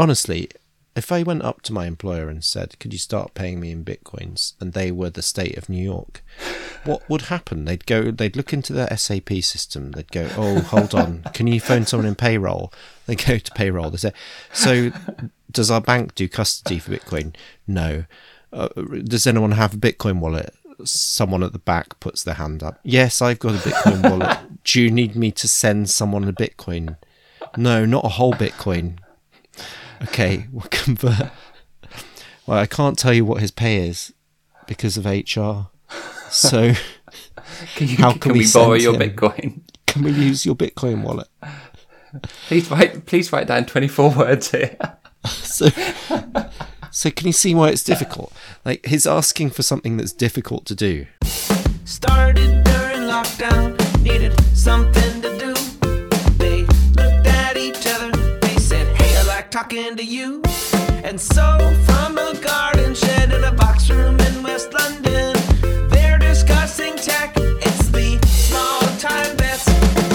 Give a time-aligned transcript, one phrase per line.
[0.00, 0.48] honestly,
[0.96, 3.84] if I went up to my employer and said, "Could you start paying me in
[3.84, 6.24] bitcoins?" and they were the state of New York,
[6.84, 7.64] what would happen?
[7.64, 9.92] They'd go, they'd look into their SAP system.
[9.92, 12.72] They'd go, "Oh, hold on, can you phone someone in payroll?"
[13.06, 13.90] They go to payroll.
[13.90, 14.12] They say,
[14.52, 14.90] "So,
[15.50, 17.34] does our bank do custody for Bitcoin?"
[17.66, 18.04] No.
[18.52, 18.68] Uh,
[19.04, 20.52] does anyone have a Bitcoin wallet?
[20.84, 22.80] Someone at the back puts their hand up.
[22.82, 24.38] Yes, I've got a Bitcoin wallet.
[24.64, 26.96] Do you need me to send someone a Bitcoin?
[27.56, 28.98] No, not a whole Bitcoin.
[30.02, 31.30] Okay, we'll convert.
[32.46, 34.12] Well, I can't tell you what his pay is
[34.66, 35.68] because of HR.
[36.30, 36.72] So,
[37.74, 39.10] Can, you, How can, can we, we borrow send your him?
[39.10, 39.60] Bitcoin?
[39.86, 41.28] can we use your Bitcoin wallet?
[42.46, 43.06] Please write.
[43.06, 44.76] Please write down twenty four words here.
[45.26, 45.68] So,
[46.90, 48.32] so can you see why it's difficult?
[48.64, 51.06] Like he's asking for something that's difficult to do.
[51.84, 55.39] Started during lockdown, needed something to do.
[59.70, 60.42] Talking to you.
[61.04, 65.36] And so, from a garden shed in a box room in West London,
[65.88, 67.34] they're discussing tech.
[67.36, 69.68] It's the Small Time Bets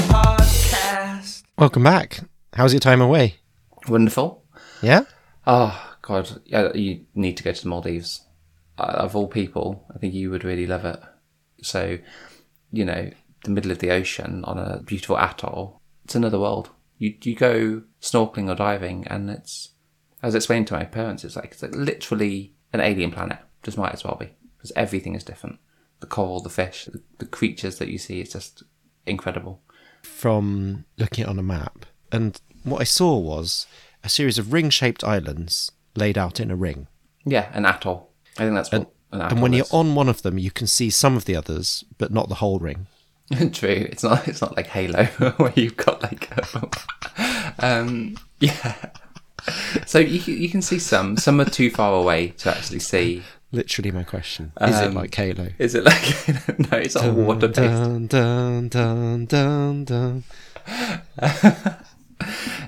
[0.09, 1.43] podcast.
[1.57, 2.19] Welcome back.
[2.53, 3.35] How's your time away?
[3.87, 4.43] Wonderful.
[4.81, 5.03] Yeah.
[5.47, 8.21] Oh God, yeah, you need to go to the Maldives.
[8.77, 10.99] Uh, of all people, I think you would really love it.
[11.61, 11.97] So,
[12.73, 13.09] you know,
[13.45, 15.79] the middle of the ocean on a beautiful atoll.
[16.03, 16.71] It's another world.
[16.97, 19.71] You you go snorkeling or diving, and it's
[20.23, 23.39] as explained to my parents, it's like it's like literally an alien planet.
[23.63, 25.59] Just might as well be because everything is different.
[25.99, 28.63] The coral, the fish, the, the creatures that you see, it's just
[29.05, 29.61] incredible.
[30.03, 33.67] From looking at it on a map, and what I saw was
[34.03, 36.87] a series of ring-shaped islands laid out in a ring.
[37.25, 38.11] Yeah, an atoll.
[38.37, 40.67] I think that's what an atoll and when you're on one of them, you can
[40.67, 42.87] see some of the others, but not the whole ring.
[43.53, 43.69] True.
[43.69, 44.27] It's not.
[44.27, 45.05] It's not like Halo
[45.37, 46.29] where you've got like.
[47.63, 48.15] um.
[48.39, 48.75] Yeah.
[49.85, 51.17] So you you can see some.
[51.17, 53.23] Some are too far away to actually see.
[53.51, 55.49] Literally, my question is: it Um, like Halo?
[55.59, 56.27] Is it like?
[56.71, 57.57] no, it's not water based.
[57.59, 60.23] Dun, dun, dun, dun, dun.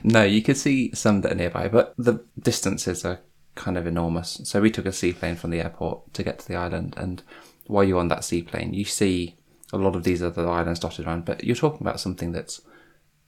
[0.04, 3.20] No, you could see some that are nearby, but the distances are
[3.56, 4.40] kind of enormous.
[4.44, 7.24] So we took a seaplane from the airport to get to the island, and
[7.66, 9.36] while you're on that seaplane, you see
[9.74, 11.26] a lot of these other islands dotted around.
[11.26, 12.62] But you're talking about something that's,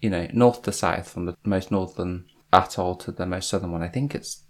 [0.01, 3.83] you know, north to south, from the most northern atoll to the most southern one.
[3.83, 4.44] I think it's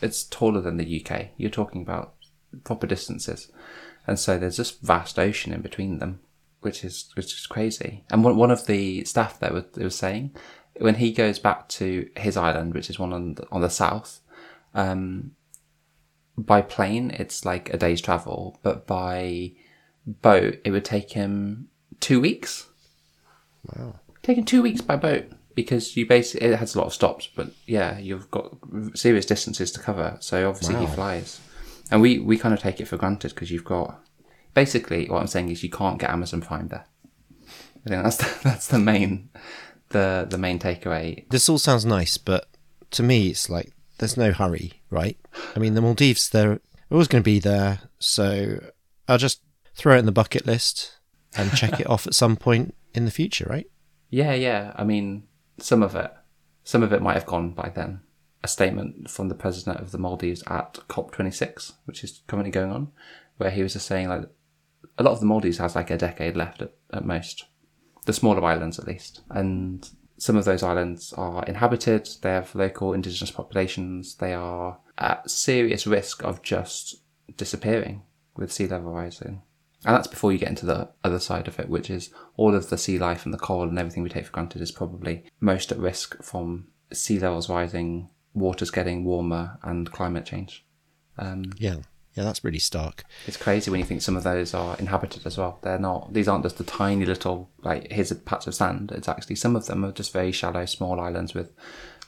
[0.00, 1.28] it's taller than the UK.
[1.36, 2.14] You're talking about
[2.64, 3.50] proper distances,
[4.06, 6.20] and so there's this vast ocean in between them,
[6.60, 8.04] which is which is crazy.
[8.10, 10.34] And one one of the staff there was, was saying
[10.78, 14.20] when he goes back to his island, which is one on the, on the south,
[14.74, 15.32] um,
[16.36, 19.52] by plane it's like a day's travel, but by
[20.06, 21.68] boat it would take him
[22.00, 22.66] two weeks.
[23.64, 24.00] Wow.
[24.22, 27.50] Taking two weeks by boat because you basically it has a lot of stops, but
[27.66, 28.54] yeah, you've got
[28.94, 30.16] serious distances to cover.
[30.20, 31.40] So obviously he flies,
[31.90, 34.00] and we we kind of take it for granted because you've got
[34.54, 36.86] basically what I'm saying is you can't get Amazon Prime there.
[37.86, 39.30] I think that's the, that's the main
[39.90, 41.28] the the main takeaway.
[41.30, 42.48] This all sounds nice, but
[42.92, 45.18] to me, it's like there's no hurry, right?
[45.54, 48.60] I mean, the Maldives, they're always going to be there, so
[49.08, 49.40] I'll just
[49.74, 50.98] throw it in the bucket list
[51.36, 53.66] and check it off at some point in the future, right?
[54.10, 54.72] Yeah, yeah.
[54.76, 55.24] I mean,
[55.58, 56.12] some of it,
[56.64, 58.00] some of it might have gone by then.
[58.44, 62.88] A statement from the president of the Maldives at COP26, which is currently going on,
[63.36, 64.28] where he was just saying like
[64.98, 67.44] a lot of the Maldives has like a decade left at, at most,
[68.04, 69.88] the smaller islands at least, and
[70.18, 72.08] some of those islands are inhabited.
[72.20, 74.16] They have local indigenous populations.
[74.16, 76.96] They are at serious risk of just
[77.36, 78.02] disappearing
[78.36, 79.42] with sea level rising.
[79.84, 82.70] And that's before you get into the other side of it, which is all of
[82.70, 85.72] the sea life and the coral and everything we take for granted is probably most
[85.72, 90.64] at risk from sea levels rising, waters getting warmer, and climate change.
[91.18, 91.76] Um, Yeah,
[92.14, 93.04] yeah, that's really stark.
[93.26, 95.58] it's crazy when you think some of those are inhabited as well.
[95.62, 98.92] They're not; these aren't just the tiny little like here's a patch of sand.
[98.92, 101.50] It's actually some of them are just very shallow, small islands with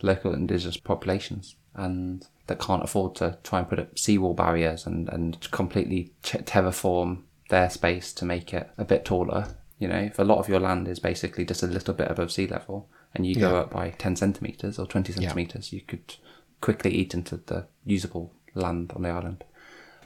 [0.02, 5.08] local indigenous populations, and that can't afford to try and put up seawall barriers and
[5.08, 9.56] and completely ch- terraform their space to make it a bit taller.
[9.78, 12.32] You know, if a lot of your land is basically just a little bit above
[12.32, 13.60] sea level, and you go Yeah.
[13.60, 16.16] up by ten centimeters or twenty centimeters, you could
[16.60, 19.44] quickly eat into the usable land on the island.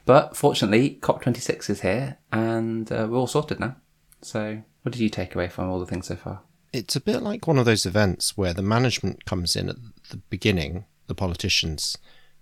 [0.04, 3.76] But fortunately, COP26 is here and uh, we're all sorted now.
[4.22, 6.40] So, what did you take away from all the things so far?
[6.72, 9.76] It's a bit like one of those events where the management comes in at
[10.10, 11.96] the beginning, the politicians,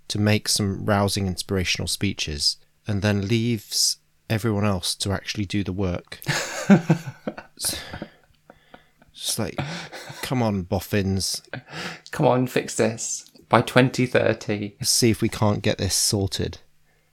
[0.08, 2.56] to make some rousing, inspirational speeches,
[2.86, 6.20] and then leaves everyone else to actually do the work.
[9.14, 9.58] Just like,
[10.22, 11.42] come on, boffins.
[12.10, 13.30] Come on, fix this.
[13.48, 14.76] by 2030.
[14.80, 16.58] Let's see if we can't get this sorted.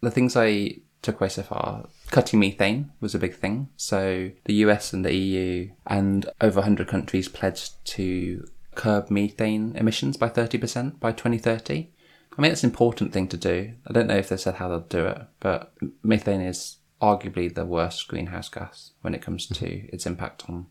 [0.02, 3.70] The things I took away so far, cutting methane was a big thing.
[3.78, 8.46] So the US and the EU and over 100 countries pledged to
[8.76, 11.90] curb methane emissions by 30% by 2030.
[12.36, 13.74] I mean, it's an important thing to do.
[13.88, 17.66] I don't know if they said how they'll do it, but methane is arguably the
[17.66, 20.68] worst greenhouse gas when it comes to its impact on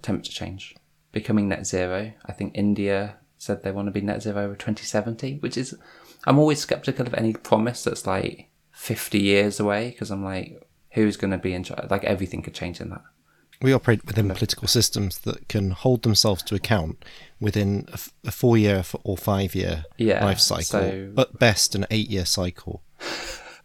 [0.00, 0.74] temperature change.
[1.12, 5.38] Becoming net zero, I think India said they want to be net zero by 2070,
[5.38, 5.74] which is,
[6.24, 11.16] I'm always skeptical of any promise that's like 50 years away because I'm like, who's
[11.16, 11.90] going to be in charge?
[11.90, 13.02] Like everything could change in that.
[13.62, 17.02] We operate within political systems that can hold themselves to account
[17.40, 21.74] within a, f- a four year or five year Yeah, life cycle, so- but best
[21.74, 22.82] an eight year cycle.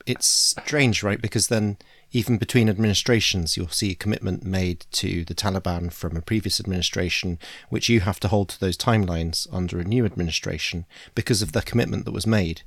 [0.05, 1.21] It's strange, right?
[1.21, 1.77] Because then,
[2.11, 7.39] even between administrations, you'll see a commitment made to the Taliban from a previous administration,
[7.69, 11.61] which you have to hold to those timelines under a new administration because of the
[11.61, 12.63] commitment that was made.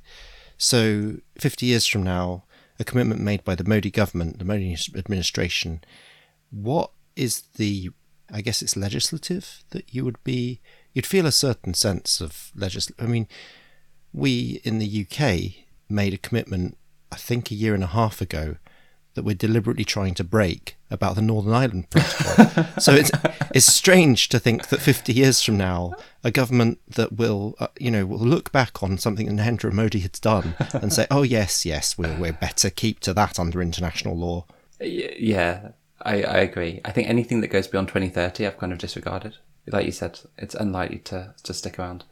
[0.57, 2.43] So, 50 years from now,
[2.79, 5.81] a commitment made by the Modi government, the Modi administration,
[6.49, 7.89] what is the
[8.31, 10.59] I guess it's legislative that you would be
[10.93, 13.27] you'd feel a certain sense of legis I mean
[14.13, 16.77] we in the UK made a commitment
[17.15, 18.57] I think a year and a half ago
[19.13, 22.65] that we're deliberately trying to break about the Northern Ireland Protocol.
[22.77, 23.09] so it's
[23.53, 25.93] it's strange to think that 50 years from now,
[26.25, 29.99] a government that will, uh, you know, will look back on something that Narendra Modi
[29.99, 34.17] has done and say, "Oh yes, yes, we're we're better keep to that under international
[34.17, 34.45] law."
[34.81, 35.69] Yeah,
[36.01, 36.81] I, I agree.
[36.83, 39.37] I think anything that goes beyond 2030, I've kind of disregarded.
[39.67, 42.03] Like you said, it's unlikely to, to stick around.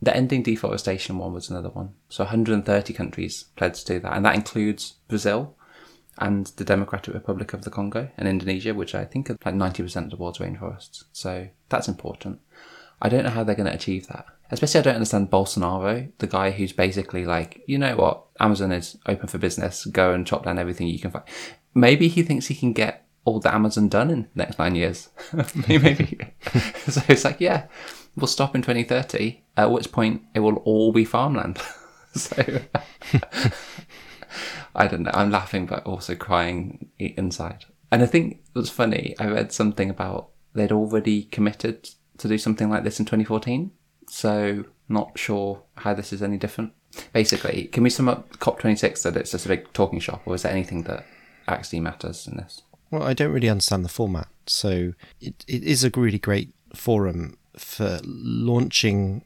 [0.00, 1.94] The ending deforestation one was another one.
[2.08, 5.56] So 130 countries pledged to do that, and that includes Brazil
[6.18, 10.04] and the Democratic Republic of the Congo and Indonesia, which I think are like 90%
[10.04, 11.04] of the world's rainforests.
[11.12, 12.40] So that's important.
[13.00, 14.26] I don't know how they're going to achieve that.
[14.50, 18.96] Especially, I don't understand Bolsonaro, the guy who's basically like, you know what, Amazon is
[19.06, 19.84] open for business.
[19.84, 21.24] Go and chop down everything you can find.
[21.74, 25.10] Maybe he thinks he can get all the Amazon done in the next nine years.
[25.68, 26.18] Maybe.
[26.88, 27.66] so it's like, yeah,
[28.18, 31.58] we'll stop in 2030, at which point it will all be farmland.
[32.14, 32.60] so
[34.74, 35.10] I don't know.
[35.14, 37.64] I'm laughing, but also crying inside.
[37.90, 42.68] And I think what's funny, I read something about they'd already committed to do something
[42.68, 43.70] like this in 2014.
[44.08, 46.72] So not sure how this is any different.
[47.12, 50.42] Basically, can we sum up COP26 that it's just a big talking shop, or is
[50.42, 51.06] there anything that
[51.46, 52.62] actually matters in this?
[52.90, 57.36] Well, I don't really understand the format, so it, it is a really great forum
[57.60, 59.24] for launching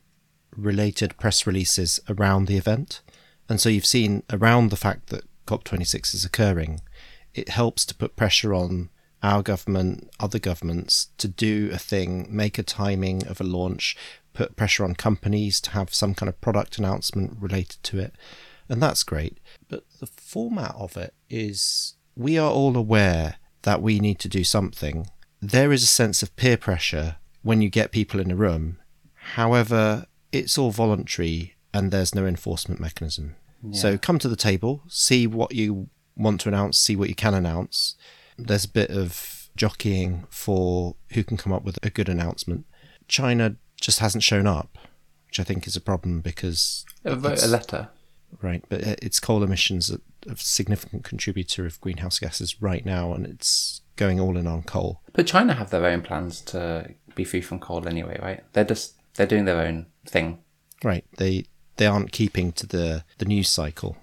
[0.57, 3.01] related press releases around the event.
[3.49, 6.81] And so you've seen around the fact that COP26 is occurring,
[7.35, 8.91] it helps to put pressure on
[9.23, 13.97] our government, other governments to do a thing, make a timing of a launch,
[14.33, 18.15] put pressure on companies to have some kind of product announcement related to it.
[18.69, 19.39] And that's great.
[19.69, 24.45] But the format of it is we are all aware that we need to do
[24.45, 25.07] something.
[25.41, 28.79] There is a sense of peer pressure when you get people in a room.
[29.15, 33.37] However, it's all voluntary and there's no enforcement mechanism.
[33.71, 37.33] So come to the table, see what you want to announce, see what you can
[37.33, 37.95] announce.
[38.37, 42.67] There's a bit of jockeying for who can come up with a good announcement.
[43.07, 44.79] China just hasn't shown up,
[45.29, 47.89] which I think is a problem because A, vote, a letter.
[48.41, 53.27] right, but its coal emissions are a significant contributor of greenhouse gases right now, and
[53.27, 55.03] it's going all in on coal.
[55.13, 58.43] But China have their own plans to be free from coal anyway, right?
[58.53, 60.39] They're just they're doing their own thing.
[60.85, 63.97] Right, they they aren't keeping to the the news cycle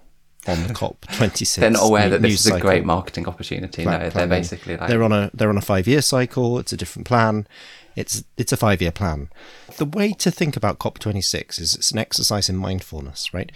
[0.46, 1.60] on the COP twenty six.
[1.60, 3.84] They're not aware that this is a great marketing opportunity.
[3.84, 6.58] No, Plan- they're basically like they're on a they're on a five year cycle.
[6.58, 7.46] It's a different plan.
[7.96, 9.28] It's it's a five year plan.
[9.76, 13.52] The way to think about COP twenty six is it's an exercise in mindfulness, right?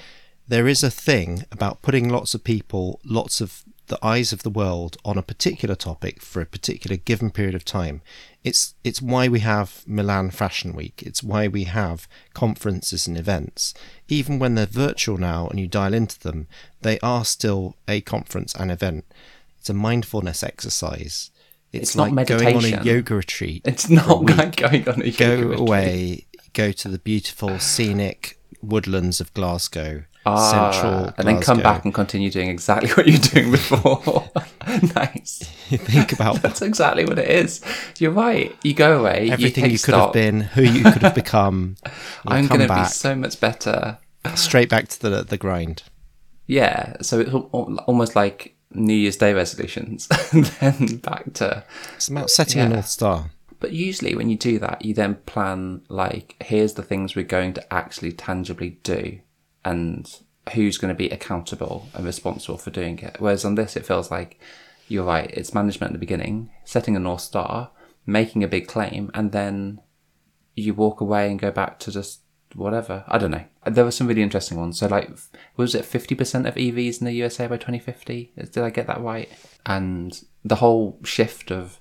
[0.46, 4.50] There is a thing about putting lots of people, lots of the eyes of the
[4.50, 8.00] world on a particular topic for a particular given period of time.
[8.42, 11.02] It's it's why we have Milan Fashion Week.
[11.04, 13.74] It's why we have conferences and events.
[14.08, 16.46] Even when they're virtual now and you dial into them,
[16.82, 19.04] they are still a conference and event.
[19.58, 21.30] It's a mindfulness exercise.
[21.72, 23.62] It's, It's not like going on a yoga retreat.
[23.66, 25.58] it's not like going on a go yoga retreat.
[25.58, 31.84] away, go to the beautiful scenic woodlands of Glasgow, Ah, central and then come back
[31.84, 34.30] and continue doing exactly what you're doing before.
[34.94, 35.42] nice.
[35.70, 37.60] You think about That's exactly what it is.
[37.98, 38.56] You're right.
[38.62, 39.28] You go away.
[39.30, 41.76] everything you, you, could have been, who you could have become.
[42.26, 43.98] I'm going to be so much better.
[44.34, 45.82] straight back to the the grind.
[46.46, 46.96] Yeah.
[47.02, 51.64] So it's al- al- almost like New Year's Day resolutions, and then back to.
[51.96, 52.70] It's about setting a Yeah.
[52.70, 53.30] north star.
[53.60, 57.54] But usually, when you do that, you then plan like, here's the things we're going
[57.54, 59.20] to actually tangibly do,
[59.64, 60.21] and
[60.52, 63.16] who's going to be accountable and responsible for doing it.
[63.18, 64.38] Whereas on this, it feels like
[64.88, 65.30] you're right.
[65.33, 67.71] It's management at the beginning, setting a north star,
[68.06, 69.80] making a big claim, and then
[70.54, 72.21] you walk away and go back to just
[72.54, 73.04] whatever.
[73.09, 73.44] I don't know.
[73.66, 74.78] There were some really interesting ones.
[74.78, 75.11] So, like,
[75.56, 78.33] was it 50% of EVs in the USA by 2050?
[78.37, 79.28] Did I get that right?
[79.64, 81.80] And the whole shift of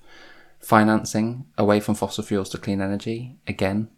[0.58, 3.88] financing away from fossil fuels to clean energy, again,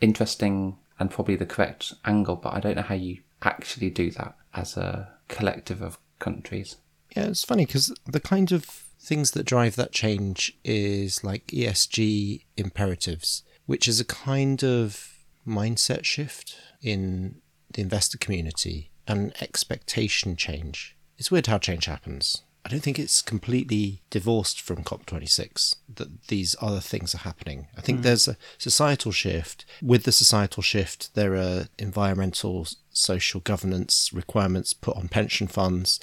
[0.00, 4.36] interesting and probably the correct angle, but I don't know how you actually do that
[4.54, 6.76] as a collective of countries.
[7.16, 8.64] Yeah, it's funny because the kind of
[9.00, 15.14] things that drive that change is like ESG imperatives, which is a kind of
[15.46, 17.40] mindset shift in
[17.72, 20.96] the investor community and expectation change.
[21.18, 22.42] It's weird how change happens.
[22.66, 27.68] I don't think it's completely divorced from COP26 that these other things are happening.
[27.78, 28.02] I think hmm.
[28.02, 29.64] there's a societal shift.
[29.80, 36.00] With the societal shift, there are environmental, social governance requirements put on pension funds.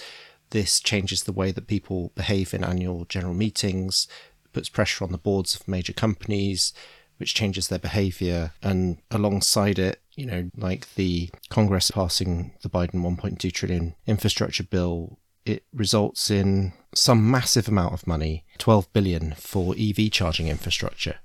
[0.51, 4.08] This changes the way that people behave in annual general meetings,
[4.53, 6.72] puts pressure on the boards of major companies,
[7.17, 8.53] which changes their behavior.
[8.62, 15.20] And alongside it, you know, like the Congress passing the Biden 1.2 trillion infrastructure bill,
[15.46, 21.16] it results in some massive amount of money, 12 billion for EV charging infrastructure.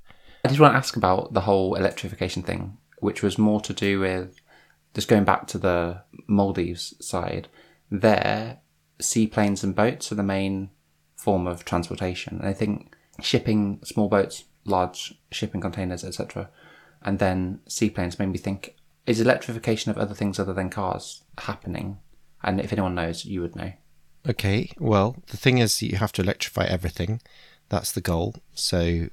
[0.44, 4.00] I just want to ask about the whole electrification thing, which was more to do
[4.00, 4.40] with
[4.94, 7.48] just going back to the Maldives side.
[7.90, 8.58] There,
[9.00, 10.70] seaplanes and boats are the main
[11.16, 12.38] form of transportation.
[12.38, 16.50] And I think shipping small boats, large shipping containers, etc.,
[17.02, 18.74] and then seaplanes made me think:
[19.06, 21.98] is electrification of other things other than cars happening?
[22.42, 23.72] And if anyone knows, you would know.
[24.26, 27.20] Okay, well, the thing is, you have to electrify everything.
[27.68, 28.36] That's the goal.
[28.54, 29.08] So,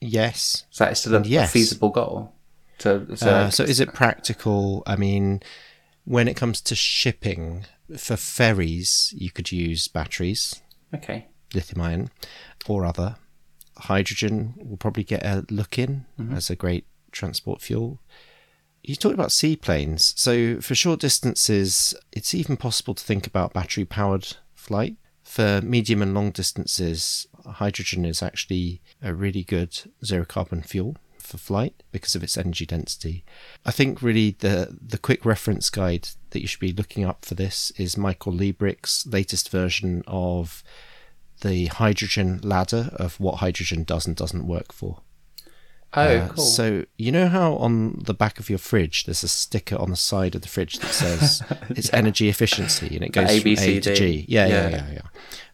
[0.00, 0.64] yes.
[0.70, 1.48] So that is still a, yes.
[1.48, 2.34] a feasible goal.
[2.78, 4.82] To, so, Uh, so, is it practical?
[4.86, 5.42] I mean,
[6.04, 10.60] when it comes to shipping for ferries, you could use batteries,
[10.94, 11.26] okay.
[11.54, 12.10] lithium ion,
[12.66, 13.16] or other.
[13.76, 17.98] Hydrogen will probably get a look in as a great transport fuel.
[18.82, 20.14] You talked about seaplanes.
[20.16, 24.96] So, for short distances, it's even possible to think about battery powered flight.
[25.22, 31.38] For medium and long distances, hydrogen is actually a really good zero carbon fuel for
[31.38, 33.24] flight because of its energy density.
[33.64, 37.34] I think really the the quick reference guide that you should be looking up for
[37.34, 40.64] this is Michael Liebreich's latest version of
[41.42, 45.00] the hydrogen ladder of what hydrogen does and doesn't work for.
[45.92, 46.44] Oh, Uh, cool.
[46.44, 49.96] So you know how on the back of your fridge there's a sticker on the
[49.96, 53.52] side of the fridge that says it's energy efficiency and it goes A, from B,
[53.54, 53.96] A C, to D.
[53.98, 54.24] G.
[54.28, 54.68] Yeah, yeah, Yeah.
[54.76, 55.00] yeah, yeah.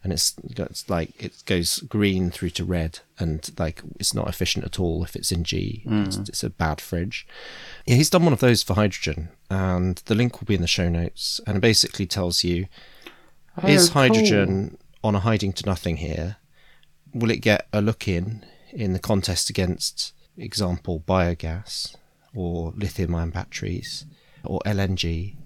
[0.04, 4.64] And it's it's like it goes green through to red, and like it's not efficient
[4.64, 5.82] at all if it's in G.
[5.84, 6.28] It's, Mm.
[6.28, 7.26] it's a bad fridge.
[7.86, 10.68] Yeah, he's done one of those for hydrogen, and the link will be in the
[10.68, 12.66] show notes, and it basically tells you
[13.66, 14.02] is Oh, cool.
[14.02, 16.36] hydrogen on a hiding to nothing here?
[17.12, 21.96] Will it get a look in in the contest against, example, biogas
[22.34, 24.06] or lithium ion batteries
[24.44, 25.36] or LNG?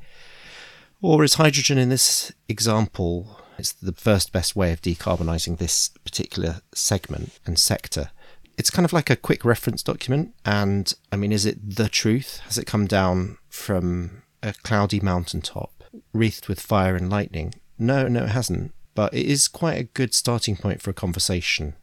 [1.03, 6.61] Or is hydrogen in this example it's the first best way of decarbonising this particular
[6.75, 8.11] segment and sector?
[8.59, 10.35] It's kind of like a quick reference document.
[10.45, 12.41] And I mean, is it the truth?
[12.45, 17.55] Has it come down from a cloudy mountaintop wreathed with fire and lightning?
[17.79, 18.75] No, no, it hasn't.
[18.95, 21.75] But it is quite a good starting point for a conversation.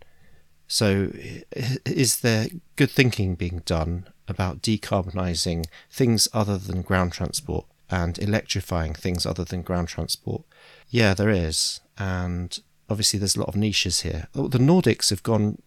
[0.67, 1.11] So,
[1.85, 8.93] is there good thinking being done about decarbonising things other than ground transport and electrifying
[8.93, 10.43] things other than ground transport?
[10.89, 11.79] Yeah, there is.
[11.97, 12.59] And
[12.89, 14.27] obviously, there's a lot of niches here.
[14.35, 15.61] Oh, The Nordics have gone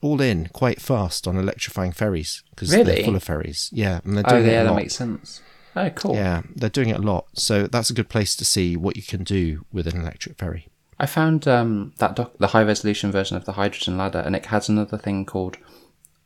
[0.00, 2.84] all in quite fast on electrifying ferries because Really?
[2.96, 3.68] they're full of ferries.
[3.72, 5.42] Yeah, and they're Oh, doing it yeah, a that makes sense.
[5.76, 6.14] Oh, cool.
[6.16, 7.26] Yeah, they're doing it a lot.
[7.34, 10.66] So that's a good place to see what you can do with an electric ferry.
[11.00, 14.46] I found um, that doc- the high resolution version of the hydrogen ladder, and it
[14.46, 15.56] has another thing called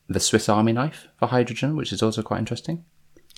[0.09, 2.85] the Swiss Army knife for hydrogen, which is also quite interesting.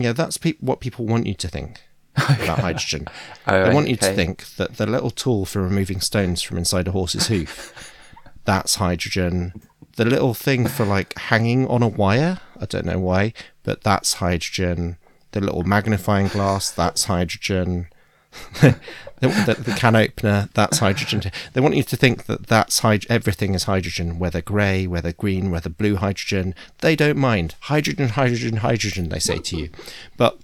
[0.01, 1.83] Yeah, that's pe- what people want you to think
[2.17, 3.07] about hydrogen.
[3.47, 6.89] Oh, they want you to think that the little tool for removing stones from inside
[6.89, 7.93] a horse's hoof,
[8.47, 9.53] that's hydrogen.
[9.97, 14.15] The little thing for like hanging on a wire, I don't know why, but that's
[14.15, 14.97] hydrogen.
[15.33, 17.89] The little magnifying glass, that's hydrogen.
[19.19, 21.33] The, the, the can opener, that's hydrogen.
[21.55, 25.51] They want you to think that that's hyd- everything is hydrogen, whether grey, whether green,
[25.51, 26.55] whether blue hydrogen.
[26.81, 27.55] They don't mind.
[27.61, 29.71] Hydrogen, hydrogen, hydrogen, they say to you.
[30.19, 30.39] But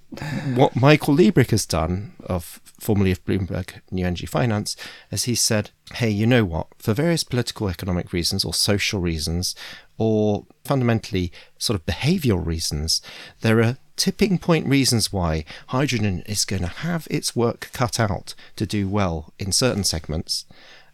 [0.55, 4.75] what Michael Liebreich has done, of formerly of Bloomberg New Energy Finance,
[5.11, 6.65] is he said, hey, you know what?
[6.79, 9.55] For various political, economic reasons or social reasons,
[9.99, 13.03] or fundamentally sort of behavioral reasons,
[13.41, 18.33] there are tipping point reasons why hydrogen is going to have its work cut out
[18.55, 20.45] to do well in certain segments,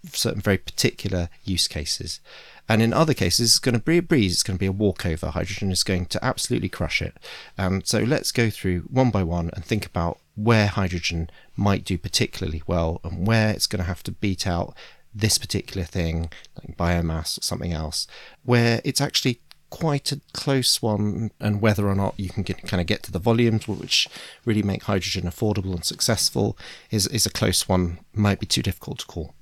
[0.05, 2.19] certain very particular use cases.
[2.67, 4.71] And in other cases, it's going to be a breeze, it's going to be a
[4.71, 5.31] walkover.
[5.31, 7.17] Hydrogen is going to absolutely crush it.
[7.57, 11.97] Um, so let's go through one by one and think about where hydrogen might do
[11.97, 14.75] particularly well and where it's going to have to beat out
[15.13, 18.05] this particular thing, like biomass or something else,
[18.43, 22.81] where it's actually quite a close one, and whether or not you can get, kind
[22.81, 24.07] of get to the volumes which
[24.45, 26.57] really make hydrogen affordable and successful
[26.91, 29.33] is, is a close one, might be too difficult to call.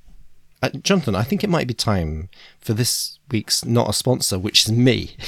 [0.62, 2.29] Uh, Jonathan, I think it might be time
[2.60, 5.15] for this week's not a sponsor, which is me.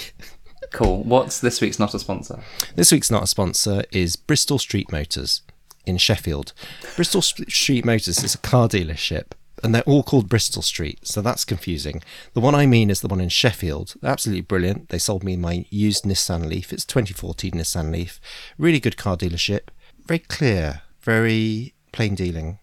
[0.72, 1.04] Cool.
[1.04, 2.40] What's this week's not a sponsor?
[2.76, 5.42] This week's not a sponsor is Bristol Street Motors
[5.86, 6.54] in Sheffield.
[6.96, 9.32] Bristol Street Motors is a car dealership,
[9.64, 12.02] and they're all called Bristol Street, so that's confusing.
[12.34, 13.96] The one I mean is the one in Sheffield.
[14.04, 14.90] Absolutely brilliant.
[14.90, 16.72] They sold me my used Nissan Leaf.
[16.74, 18.20] It's 2014 Nissan Leaf.
[18.58, 19.70] Really good car dealership.
[20.06, 22.60] Very clear, very plain dealing.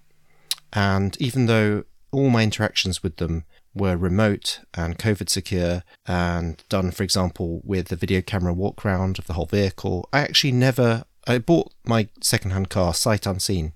[0.73, 6.91] And even though all my interactions with them were remote and COVID secure and done,
[6.91, 11.05] for example, with the video camera walk round of the whole vehicle, I actually never.
[11.29, 13.73] I bought my second-hand car sight unseen.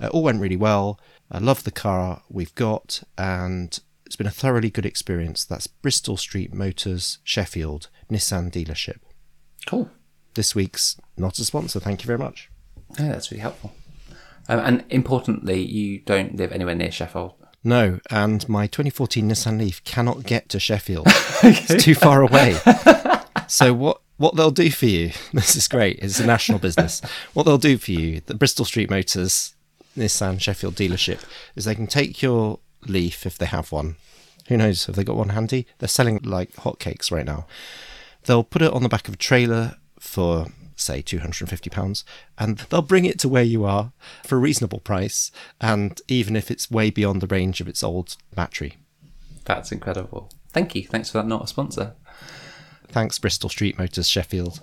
[0.00, 1.00] Uh, all went really well.
[1.32, 5.46] I love the car we've got, and it's been a thoroughly good experience.
[5.46, 8.98] That's Bristol Street Motors, Sheffield, Nissan dealership.
[9.66, 9.90] Cool.
[10.34, 11.80] This week's not a sponsor.
[11.80, 12.50] Thank you very much.
[12.98, 13.72] Yeah, that's really helpful.
[14.46, 17.32] Um, and importantly, you don't live anywhere near Sheffield.
[17.64, 21.06] No, and my 2014 Nissan Leaf cannot get to Sheffield.
[21.44, 22.56] It's too far away.
[23.48, 25.10] so what what they'll do for you?
[25.32, 25.98] This is great.
[26.00, 27.00] It's a national business.
[27.32, 29.54] What they'll do for you, the Bristol Street Motors
[29.96, 31.20] Nissan Sheffield dealership,
[31.54, 33.96] is they can take your Leaf if they have one.
[34.48, 34.86] Who knows?
[34.86, 35.66] Have they got one handy?
[35.78, 37.46] They're selling like hotcakes right now.
[38.24, 42.04] They'll put it on the back of a trailer for say 250 pounds
[42.36, 43.92] and they'll bring it to where you are
[44.24, 45.30] for a reasonable price
[45.60, 48.78] and even if it's way beyond the range of its old battery
[49.44, 50.30] That's incredible.
[50.48, 50.82] Thank you.
[50.84, 51.26] Thanks for that.
[51.28, 51.94] Not a sponsor.
[52.88, 54.60] thanks bristol street motors sheffield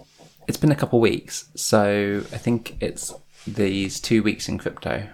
[0.48, 3.14] It's been a couple of weeks, so I think it's
[3.48, 5.08] these two weeks in crypto.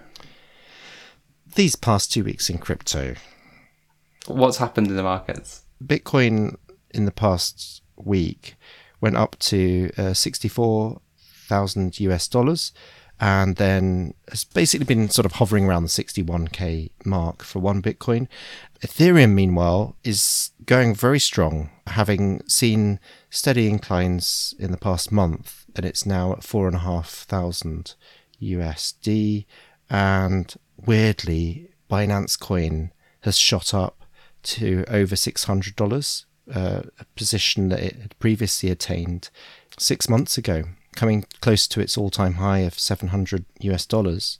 [1.55, 3.15] These past two weeks in crypto
[4.27, 5.63] What's happened in the markets?
[5.83, 6.55] bitcoin
[6.91, 8.55] in the past week
[9.01, 12.71] went up to uh, 64,000 US dollars
[13.19, 18.27] and then has basically been sort of hovering around the 61k mark for one bitcoin
[18.81, 25.85] ethereum meanwhile is going very strong having seen steady inclines in the past month and
[25.85, 27.95] it's now at four and a half thousand
[28.41, 29.45] usd
[29.89, 34.01] and weirdly binance coin has shot up
[34.43, 39.29] to over $600 uh, a position that it had previously attained
[39.79, 40.63] six months ago,
[40.95, 44.39] coming close to its all-time high of 700 US dollars,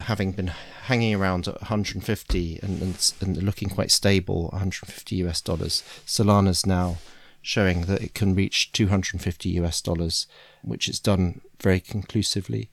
[0.00, 0.52] having been
[0.84, 5.82] hanging around at 150 and, and, and looking quite stable, 150 US dollars.
[6.06, 6.98] Solana's now
[7.42, 10.26] showing that it can reach 250 US dollars,
[10.62, 12.70] which it's done very conclusively.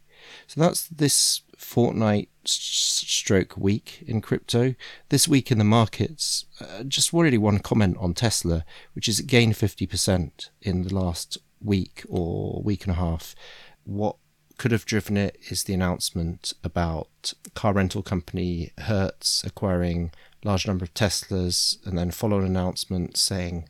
[0.48, 4.76] So that's this fortnight stroke week in crypto.
[5.10, 9.28] This week in the markets, uh, just really one comment on Tesla, which is it
[9.28, 13.36] gained 50% in the last week or week and a half.
[13.84, 14.16] What
[14.58, 20.12] could have driven it is the announcement about car rental company Hertz acquiring
[20.44, 23.68] large number of Teslas and then follow an announcement saying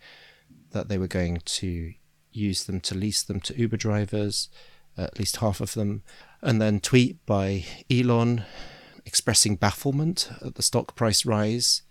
[0.72, 1.94] that they were going to
[2.32, 4.50] use them to lease them to Uber drivers,
[4.98, 6.04] at least half of them,
[6.42, 8.44] and then tweet by Elon
[9.06, 11.82] expressing bafflement at the stock price rise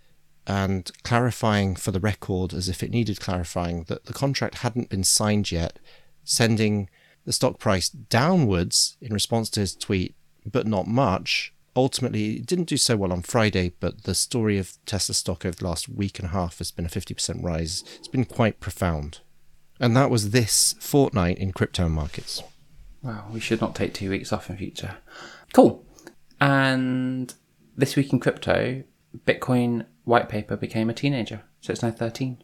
[0.47, 5.05] and clarifying for the record, as if it needed clarifying, that the contract hadn't been
[5.05, 5.79] signed yet,
[6.25, 6.89] sending
[7.25, 10.15] the stock price downwards in response to his tweet,
[10.51, 11.53] but not much.
[11.77, 15.57] Ultimately, it didn't do so well on Friday, but the story of Tesla stock over
[15.57, 17.85] the last week and a half has been a 50% rise.
[17.99, 19.21] It's been quite profound.
[19.79, 22.43] And that was this fortnight in crypto markets.
[23.03, 24.97] Wow, we should not take two weeks off in future.
[25.53, 25.85] Cool.
[26.41, 27.33] And
[27.77, 28.85] this week in crypto,
[29.27, 32.43] Bitcoin white paper became a teenager, so it's now 13,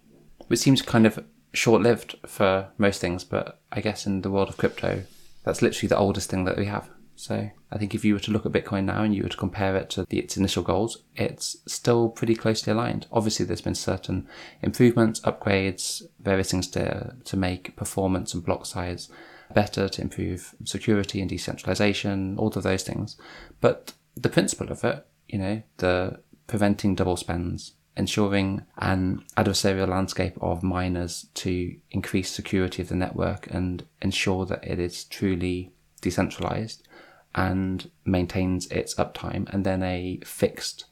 [0.49, 4.49] which seems kind of short lived for most things, but I guess in the world
[4.49, 5.05] of crypto,
[5.45, 6.91] that's literally the oldest thing that we have.
[7.15, 9.37] So I think if you were to look at Bitcoin now and you were to
[9.37, 13.07] compare it to the, its initial goals, it's still pretty closely aligned.
[13.11, 14.29] Obviously, there's been certain
[14.61, 19.09] improvements, upgrades, various things to, to make performance and block size
[19.55, 23.17] better, to improve security and decentralization, all of those things.
[23.61, 30.37] But the principle of it, you know, the preventing double spends, ensuring an adversarial landscape
[30.41, 36.87] of miners to increase security of the network and ensure that it is truly decentralized
[37.35, 40.87] and maintains its uptime, and then a fixed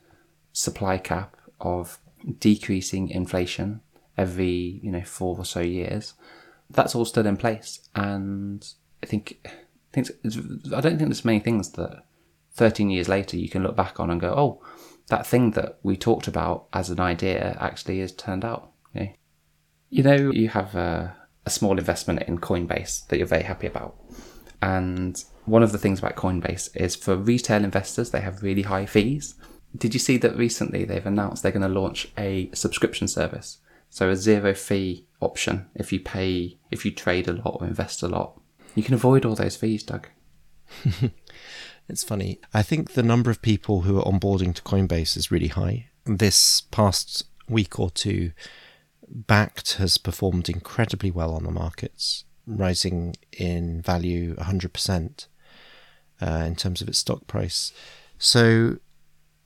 [0.53, 1.99] supply cap of
[2.38, 3.81] decreasing inflation
[4.17, 6.14] every you know four or so years.
[6.70, 8.66] That's all still in place, and
[9.03, 9.50] I think I
[9.92, 10.11] think
[10.74, 12.05] I don't think there's many things that
[12.55, 14.64] 13 years later you can look back on and go, oh,
[15.09, 18.70] that thing that we talked about as an idea actually has turned out.
[18.94, 19.09] You know,
[19.90, 23.96] you, know, you have a, a small investment in Coinbase that you're very happy about,
[24.62, 28.87] and one of the things about Coinbase is for retail investors, they have really high
[28.87, 29.35] fees.
[29.77, 33.59] Did you see that recently they've announced they're going to launch a subscription service?
[33.90, 38.03] So a zero fee option if you pay, if you trade a lot or invest
[38.03, 38.41] a lot.
[38.75, 40.09] You can avoid all those fees, Doug.
[41.89, 42.39] It's funny.
[42.53, 45.91] I think the number of people who are onboarding to Coinbase is really high.
[46.07, 48.33] This past week or two,
[49.13, 55.27] Bakkt has performed incredibly well on the markets, rising in value 100%
[56.23, 57.73] uh, in terms of its stock price.
[58.19, 58.79] So,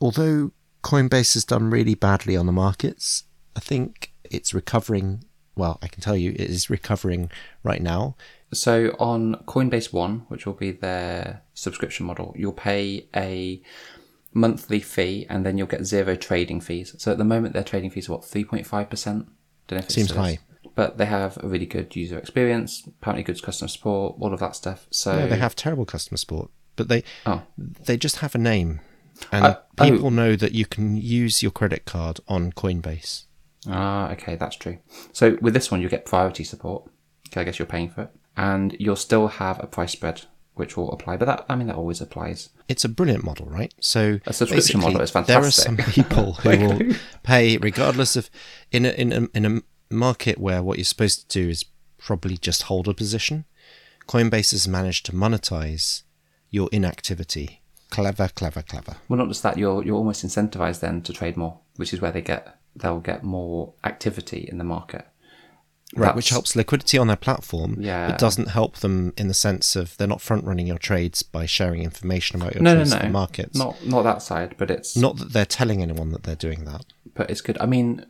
[0.00, 0.52] although
[0.84, 3.24] Coinbase has done really badly on the markets,
[3.56, 5.24] I think it's recovering.
[5.58, 7.30] Well, I can tell you it is recovering
[7.62, 8.16] right now.
[8.52, 13.60] So on Coinbase One, which will be their subscription model, you'll pay a
[14.32, 16.94] monthly fee and then you'll get zero trading fees.
[16.98, 19.26] So at the moment, their trading fees are what three point five percent.
[19.66, 20.38] Don't know if it Seems high.
[20.74, 24.54] but they have a really good user experience, apparently good customer support, all of that
[24.56, 24.86] stuff.
[24.90, 27.42] So No, they have terrible customer support, but they Oh.
[27.58, 28.80] they just have a name,
[29.32, 29.84] and Uh, oh.
[29.90, 33.24] people know that you can use your credit card on Coinbase.
[33.66, 34.78] Ah, okay, that's true.
[35.12, 36.84] So with this one, you get priority support.
[37.28, 40.22] Okay, I guess you're paying for it, and you'll still have a price spread
[40.58, 41.16] which will apply.
[41.16, 42.50] But that, I mean, that always applies.
[42.68, 43.72] It's a brilliant model, right?
[43.80, 45.34] So A subscription model is fantastic.
[45.34, 48.28] There are some people who will pay regardless of
[48.72, 51.64] in a, in a in a market where what you're supposed to do is
[51.96, 53.44] probably just hold a position.
[54.06, 56.02] Coinbase has managed to monetize
[56.50, 57.62] your inactivity.
[57.90, 58.96] Clever, clever, clever.
[59.08, 62.12] Well, not just that, you're you're almost incentivized then to trade more, which is where
[62.12, 65.06] they get they'll get more activity in the market.
[65.96, 67.76] Right, which helps liquidity on their platform.
[67.80, 68.12] Yeah.
[68.12, 71.46] It doesn't help them in the sense of they're not front running your trades by
[71.46, 73.56] sharing information about your No, no, trades no, to the markets.
[73.58, 76.84] Not not that side, but it's Not that they're telling anyone that they're doing that.
[77.14, 77.56] but it's good.
[77.58, 78.04] I mean,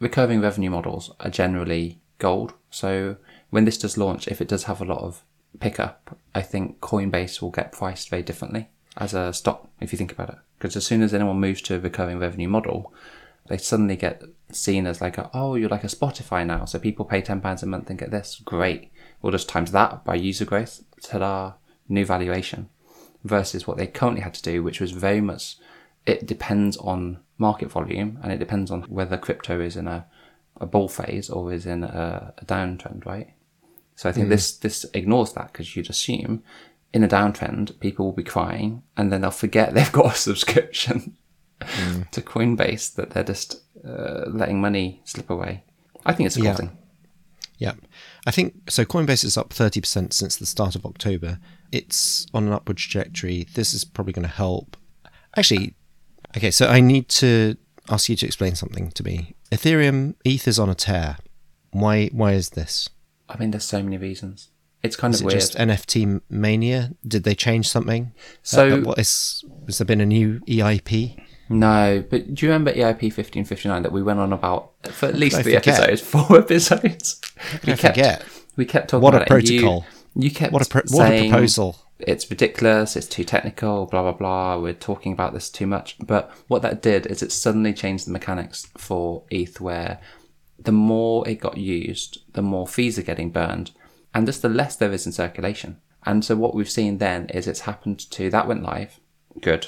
[0.00, 2.54] recurring revenue models are generally gold.
[2.70, 3.16] So
[3.50, 5.22] when this does launch, if it does have a lot of
[5.60, 10.10] pickup, I think Coinbase will get priced very differently as a stock, if you think
[10.12, 10.36] about it.
[10.58, 12.92] Because as soon as anyone moves to a recurring revenue model,
[13.48, 16.64] they suddenly get seen as like, a, oh, you're like a Spotify now.
[16.64, 18.40] So people pay £10 a month and get this.
[18.44, 18.90] Great.
[19.20, 20.82] We'll just times that by user growth.
[21.02, 21.54] Ta-da.
[21.88, 22.68] New valuation.
[23.24, 25.56] Versus what they currently had to do, which was very much
[26.06, 30.06] it depends on market volume and it depends on whether crypto is in a,
[30.60, 33.34] a bull phase or is in a, a downtrend, right?
[33.96, 34.30] So I think hmm.
[34.30, 36.42] this this ignores that because you'd assume
[36.92, 41.16] in a downtrend people will be crying and then they'll forget they've got a subscription
[41.60, 45.64] to Coinbase that they're just uh, letting money slip away.
[46.04, 46.54] I think it's a cool Yeah.
[46.56, 46.78] thing.
[47.58, 47.72] Yeah.
[48.26, 48.84] I think so.
[48.84, 51.38] Coinbase is up 30% since the start of October.
[51.72, 53.46] It's on an upward trajectory.
[53.54, 54.76] This is probably going to help.
[55.36, 55.74] Actually,
[56.36, 57.56] okay, so I need to
[57.88, 59.34] ask you to explain something to me.
[59.50, 61.16] Ethereum, ETH is on a tear.
[61.70, 62.88] Why Why is this?
[63.28, 64.50] I mean, there's so many reasons.
[64.82, 65.40] It's kind Is of it weird.
[65.40, 66.92] just NFT mania?
[67.06, 68.12] Did they change something?
[68.42, 71.16] So- Uh, what is, has there been a new EIP?
[71.48, 75.36] No, but do you remember EIP 1559 that we went on about for at least
[75.36, 75.78] I three forget?
[75.80, 77.20] episodes, four episodes?
[77.60, 78.24] could I forget?
[78.56, 79.86] We kept talking What a about it, and you- protocol.
[80.18, 81.76] You, kept What a pro- what a proposal.
[81.98, 82.96] It's ridiculous.
[82.96, 83.84] It's too technical.
[83.86, 84.58] Blah blah blah.
[84.58, 85.96] We're talking about this too much.
[85.98, 90.00] But what that did is it suddenly changed the mechanics for ETH, where
[90.58, 93.72] the more it got used, the more fees are getting burned,
[94.14, 95.76] and just the less there is in circulation.
[96.06, 98.98] And so what we've seen then is it's happened to that went live,
[99.42, 99.66] good.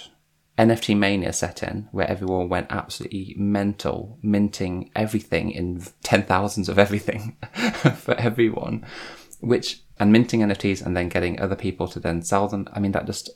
[0.59, 6.79] NFT mania set in, where everyone went absolutely mental, minting everything in ten thousands of
[6.79, 7.37] everything
[7.97, 8.85] for everyone,
[9.41, 12.69] which and minting NFTs and then getting other people to then sell them.
[12.73, 13.31] I mean, that just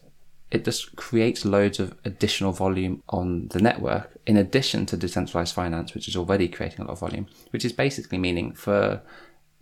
[0.50, 5.94] it just creates loads of additional volume on the network, in addition to decentralized finance,
[5.94, 9.00] which is already creating a lot of volume, which is basically meaning for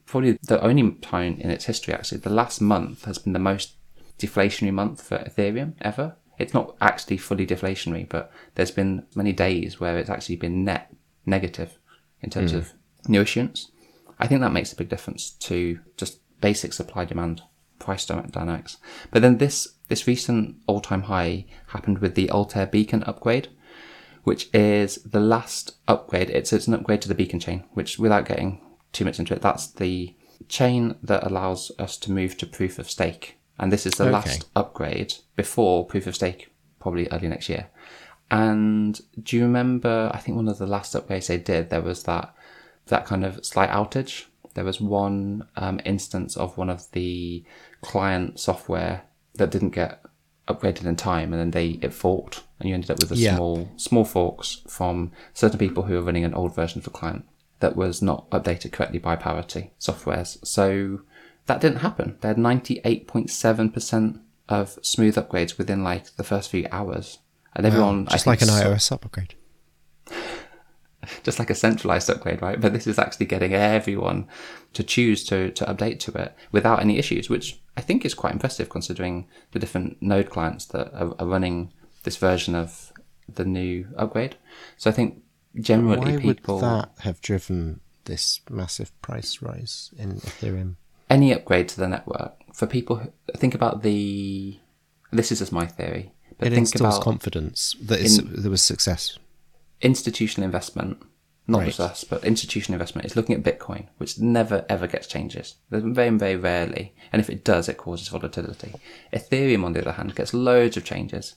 [0.06, 3.74] probably the only time in its history, actually, the last month has been the most
[4.18, 6.16] deflationary month for Ethereum ever.
[6.40, 10.92] It's not actually fully deflationary, but there's been many days where it's actually been net
[11.26, 11.78] negative
[12.22, 12.58] in terms hmm.
[12.58, 12.72] of
[13.06, 13.70] new issuance.
[14.18, 17.42] I think that makes a big difference to just basic supply demand
[17.78, 18.76] price dynamics.
[19.10, 23.48] But then this this recent all time high happened with the Altair Beacon upgrade,
[24.24, 26.30] which is the last upgrade.
[26.30, 28.60] It's it's an upgrade to the Beacon chain, which without getting
[28.92, 30.14] too much into it, that's the
[30.48, 33.39] chain that allows us to move to proof of stake.
[33.60, 34.12] And this is the Okay.
[34.12, 37.68] last upgrade before proof of stake, probably early next year.
[38.30, 40.10] And do you remember?
[40.14, 42.34] I think one of the last upgrades they did, there was that
[42.86, 44.24] that kind of slight outage.
[44.54, 47.44] There was one um, instance of one of the
[47.82, 49.02] client software
[49.34, 50.02] that didn't get
[50.48, 53.36] upgraded in time, and then they it forked, and you ended up with a Yeah.
[53.36, 57.26] small small forks from certain people who were running an old version of the client
[57.60, 60.44] that was not updated correctly by Parity softwares.
[60.46, 61.00] So
[61.50, 62.16] that didn't happen.
[62.20, 66.66] They had ninety eight point seven percent of smooth upgrades within like the first few
[66.70, 67.18] hours,
[67.56, 69.34] and everyone I Just like an iOS upgrade.
[71.24, 72.60] just like a centralized upgrade, right?
[72.60, 74.28] But this is actually getting everyone
[74.74, 78.32] to choose to, to update to it without any issues, which I think is quite
[78.32, 81.72] impressive considering the different node clients that are, are running
[82.04, 82.92] this version of
[83.28, 84.36] the new upgrade.
[84.76, 85.22] So I think
[85.58, 90.76] generally Why people would that have driven this massive price rise in Ethereum?
[91.10, 94.58] Any upgrade to the network for people who think about the
[95.12, 98.62] this is just my theory, but It think instills about confidence that in- there was
[98.62, 99.18] success.
[99.82, 101.02] institutional investment,
[101.48, 101.66] not Right.
[101.66, 105.56] just us, but institutional investment is looking at Bitcoin, which never ever gets changes.
[105.70, 106.94] Very, very rarely.
[107.12, 108.72] And if it does, it causes volatility.
[109.12, 111.34] Ethereum, on the other hand, gets loads of changes.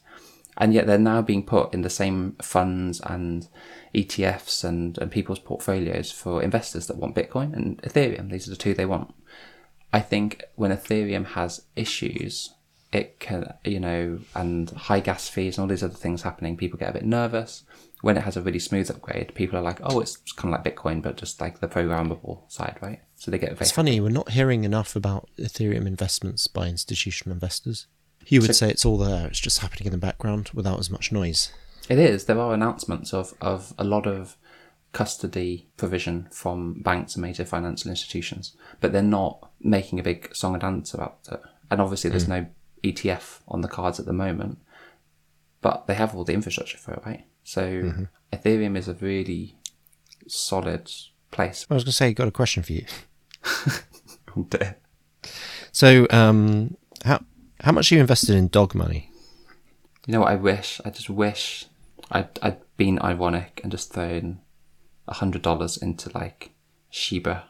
[0.55, 3.47] And yet they're now being put in the same funds and
[3.95, 8.29] ETFs and, and people's portfolios for investors that want Bitcoin and Ethereum.
[8.29, 9.15] These are the two they want.
[9.93, 12.53] I think when Ethereum has issues,
[12.91, 16.79] it can, you know, and high gas fees and all these other things happening, people
[16.79, 17.63] get a bit nervous.
[18.01, 20.75] When it has a really smooth upgrade, people are like, oh, it's kind of like
[20.75, 23.01] Bitcoin, but just like the programmable side, right?
[23.15, 27.33] So they get very It's funny, we're not hearing enough about Ethereum investments by institutional
[27.33, 27.87] investors.
[28.25, 31.11] You would say it's all there, it's just happening in the background without as much
[31.11, 31.51] noise.
[31.87, 32.25] It is.
[32.25, 34.37] There are announcements of, of a lot of
[34.93, 40.53] custody provision from banks and major financial institutions, but they're not making a big song
[40.53, 41.41] and dance about it.
[41.69, 42.45] And obviously, there's no
[42.83, 44.59] ETF on the cards at the moment,
[45.61, 47.25] but they have all the infrastructure for it, right?
[47.43, 49.57] So Ethereum is a really
[50.27, 50.91] solid
[51.31, 51.65] place.
[51.69, 52.85] I was going to say, got a question for you.
[54.35, 54.77] Oh dear.
[55.71, 56.75] So, um,
[57.05, 57.23] how
[57.59, 59.11] how much are you invested in dog money?
[60.05, 60.81] You know what I wish?
[60.83, 61.67] I just wish
[62.11, 64.39] I'd, I'd been ironic and just thrown
[65.07, 66.51] a hundred dollars into like
[66.89, 67.45] Shiba,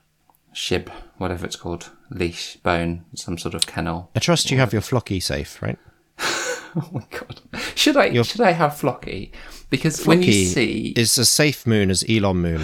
[0.53, 4.09] Shib, whatever it's called, leash, bone, some sort of kennel.
[4.15, 5.77] I trust you have your Floki safe, right?
[6.75, 7.39] Oh my god!
[7.75, 9.31] Should I should I have Floki?
[9.69, 12.63] Because when you Floki see is a safe moon as Elon Moon.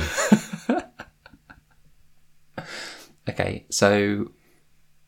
[3.29, 4.31] okay, so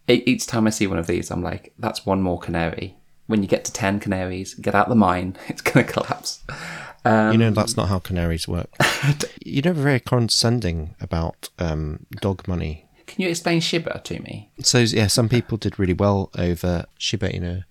[0.07, 2.95] each time I see one of these, I'm like, that's one more canary.
[3.25, 5.35] When you get to ten canaries, get out the mine.
[5.47, 6.43] It's gonna collapse.
[7.05, 8.69] You know that's not how canaries work.
[9.45, 12.85] You're never very condescending about um, dog money.
[13.07, 14.51] Can you explain Shiba to me?
[14.61, 17.63] So yeah, some people did really well over Shiba Inu,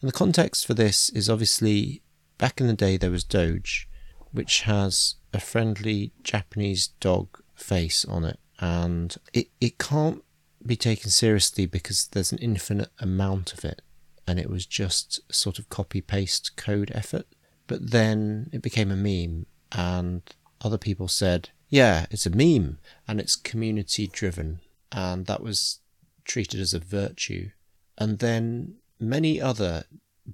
[0.00, 2.02] and the context for this is obviously
[2.38, 3.88] back in the day there was Doge,
[4.32, 10.24] which has a friendly Japanese dog face on it, and it it can't
[10.64, 13.82] be taken seriously because there's an infinite amount of it,
[14.26, 17.26] and it was just sort of copy paste code effort.
[17.70, 20.22] But then it became a meme, and
[20.60, 24.58] other people said, "Yeah, it's a meme, and it's community driven,"
[24.90, 25.78] and that was
[26.24, 27.50] treated as a virtue.
[27.96, 29.84] And then many other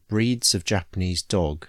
[0.09, 1.69] breeds of Japanese dog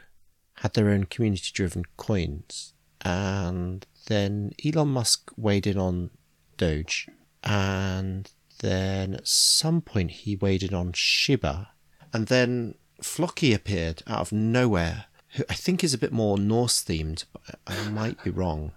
[0.62, 2.74] had their own community driven coins.
[3.02, 6.12] And then Elon Musk weighed in on
[6.56, 7.10] Doge.
[7.44, 11.74] And then at some point he weighed in on Shiba.
[12.14, 16.84] And then Floki appeared out of nowhere, who I think is a bit more Norse
[16.84, 18.74] themed, but I might be wrong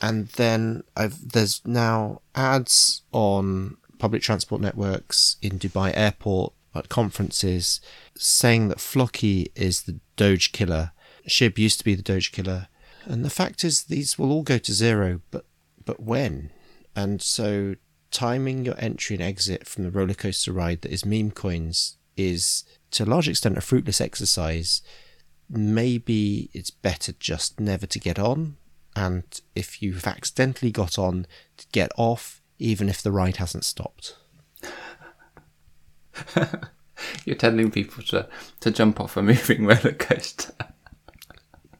[0.00, 7.80] and then I've, there's now ads on public transport networks in Dubai Airport at conferences
[8.16, 10.92] saying that Floki is the Doge killer.
[11.28, 12.68] Shib used to be the Doge killer,
[13.04, 15.44] and the fact is these will all go to zero, but
[15.84, 16.50] but when?
[16.94, 17.76] And so
[18.10, 22.64] timing your entry and exit from the roller coaster ride that is meme coins is
[22.90, 24.80] to a large extent a fruitless exercise
[25.50, 28.56] maybe it's better just never to get on.
[28.94, 34.16] And if you've accidentally got on, to get off, even if the ride hasn't stopped.
[37.24, 38.28] You're telling people to,
[38.60, 40.52] to jump off a moving roller coaster.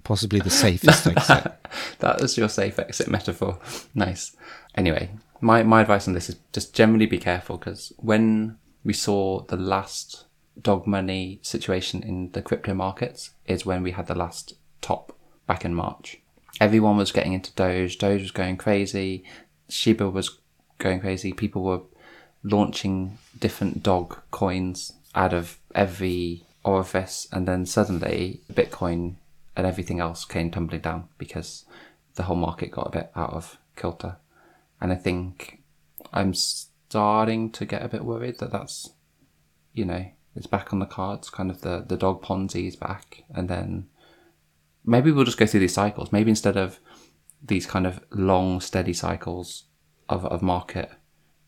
[0.05, 1.53] Possibly the safest exit.
[1.99, 3.59] that was your safe exit metaphor.
[3.95, 4.37] Nice.
[4.75, 9.43] Anyway, my, my advice on this is just generally be careful because when we saw
[9.43, 10.27] the last
[10.61, 15.17] dog money situation in the crypto markets is when we had the last top
[15.47, 16.21] back in March.
[16.61, 17.99] Everyone was getting into Doge.
[17.99, 19.25] Doge was going crazy.
[19.69, 20.39] Shiba was
[20.79, 21.33] going crazy.
[21.33, 21.83] People were
[22.43, 29.17] launching different dog coins out of every orifice, and then suddenly Bitcoin
[29.57, 31.65] and everything else came tumbling down because
[32.15, 34.17] the whole market got a bit out of kilter.
[34.81, 35.63] And I think
[36.13, 38.91] I'm starting to get a bit worried that that's,
[39.73, 40.07] you know,
[40.39, 41.29] it's back on the cards.
[41.29, 43.89] Kind of the the dog Ponzi is back, and then
[44.85, 46.13] maybe we'll just go through these cycles.
[46.13, 46.79] Maybe instead of
[47.43, 49.65] these kind of long, steady cycles
[50.09, 50.91] of, of market,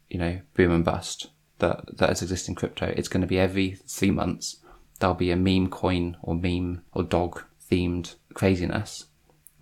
[0.09, 3.39] you know, boom and bust that, that has existed in crypto, it's going to be
[3.39, 4.57] every three months,
[4.99, 9.07] there'll be a meme coin or meme or dog themed craziness.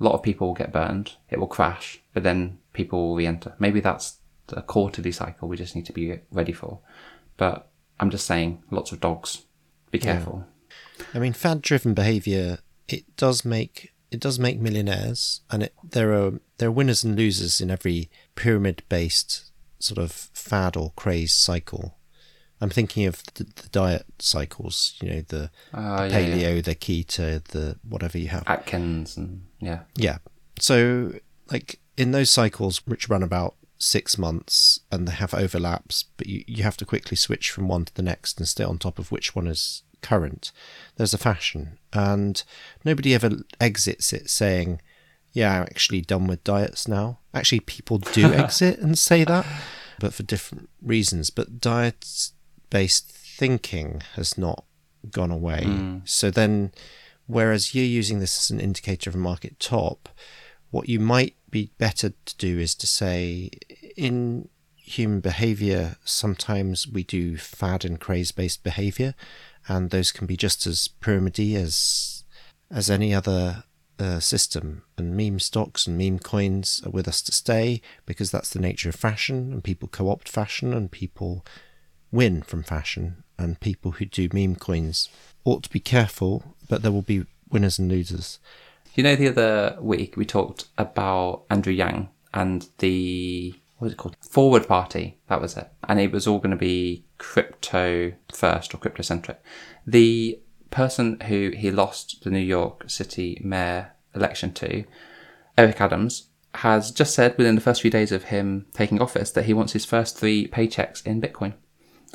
[0.01, 1.15] A lot of people will get burned.
[1.29, 3.55] It will crash, but then people will re-enter.
[3.59, 6.81] Maybe that's the quarterly cycle we just need to be ready for.
[7.37, 7.68] But
[8.01, 9.45] I'm just saying, lots of dogs.
[9.91, 10.45] Be careful.
[11.15, 12.59] I mean, fad-driven behavior
[12.89, 17.17] it does make it does make millionaires, and it, there are there are winners and
[17.17, 21.97] losers in every pyramid-based sort of fad or craze cycle.
[22.61, 26.35] I'm thinking of the, the diet cycles, you know, the, Uh, the yeah, yeah.
[26.35, 28.43] paleo, the keto, the whatever you have.
[28.47, 29.81] Atkins and yeah.
[29.95, 30.19] Yeah.
[30.59, 31.13] So,
[31.53, 36.45] like in those cycles, which run about six months and they have overlaps, but you,
[36.47, 39.11] you have to quickly switch from one to the next and stay on top of
[39.13, 40.53] which one is current.
[40.97, 42.43] There's a fashion, and
[42.85, 44.81] nobody ever exits it saying,
[45.33, 47.19] Yeah, I'm actually done with diets now.
[47.33, 49.47] Actually, people do exit and say that,
[49.99, 51.31] but for different reasons.
[51.31, 52.33] But diets
[52.71, 54.65] based thinking has not
[55.11, 55.65] gone away.
[55.65, 55.99] Hmm.
[56.05, 56.73] So then,
[57.27, 60.09] whereas you're using this as an indicator of a market top,
[60.71, 63.51] what you might be better to do is to say
[63.97, 69.15] in human behavior sometimes we do fad and craze based behavior
[69.69, 72.25] and those can be just as pyramidy as
[72.71, 73.65] as any other
[73.99, 74.83] uh, system.
[74.97, 78.89] And meme stocks and meme coins are with us to stay because that's the nature
[78.89, 81.45] of fashion and people co-opt fashion and people
[82.11, 85.09] win from fashion and people who do meme coins
[85.45, 88.39] ought to be careful but there will be winners and losers
[88.99, 93.97] You know, the other week we talked about Andrew Yang and the what was it
[93.97, 94.17] called?
[94.21, 95.19] Forward Party.
[95.29, 99.41] That was it, and it was all going to be crypto first or crypto centric.
[99.87, 100.41] The
[100.73, 104.83] person who he lost the New York City mayor election to,
[105.57, 109.45] Eric Adams, has just said within the first few days of him taking office that
[109.45, 111.55] he wants his first three paychecks in Bitcoin,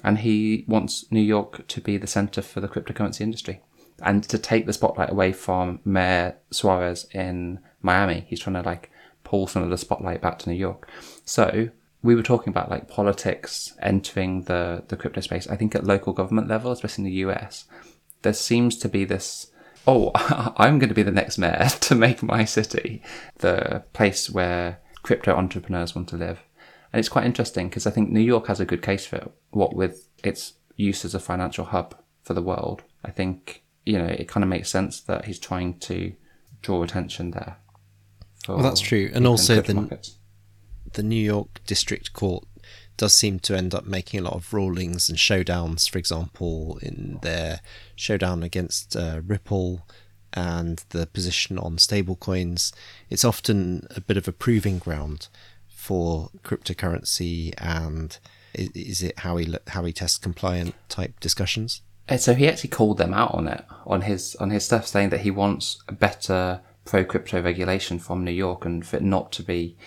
[0.04, 3.62] and he wants New York to be the center for the cryptocurrency industry
[4.04, 8.26] and to take the spotlight away from Mayor Suarez in Miami.
[8.28, 8.92] He's trying to like
[9.24, 10.90] pull some of the spotlight back to New York.
[11.26, 11.70] So
[12.02, 15.48] we were talking about like politics entering the, the crypto space.
[15.48, 17.66] I think at local government level, especially in the US,
[18.22, 19.48] there seems to be this
[19.88, 20.12] oh,
[20.58, 23.02] I'm going to be the next mayor to make my city
[23.38, 26.40] the place where crypto entrepreneurs want to live.
[26.92, 29.32] And it's quite interesting because I think New York has a good case for it.
[29.52, 34.06] What with its use as a financial hub for the world, I think you know
[34.06, 36.14] it kind of makes sense that he's trying to
[36.62, 37.58] draw attention there.
[38.48, 39.10] Well, that's true.
[39.14, 40.18] And also the- markets.
[40.94, 42.46] the New York District Court
[42.98, 45.90] does seem to end up making a lot of rulings and showdowns.
[45.90, 47.62] For example, in their
[47.96, 49.88] showdown against uh, Ripple
[50.34, 52.72] and the position on stablecoins,
[53.10, 55.28] it's often a bit of a proving ground
[55.68, 58.20] for cryptocurrency and
[58.58, 61.82] i- is it how he lo- how he tests compliant type discussions.
[62.08, 65.10] And so he actually called them out on it on his on his stuff, saying
[65.10, 69.44] that he wants better pro crypto regulation from New York and for it not to
[69.44, 69.78] be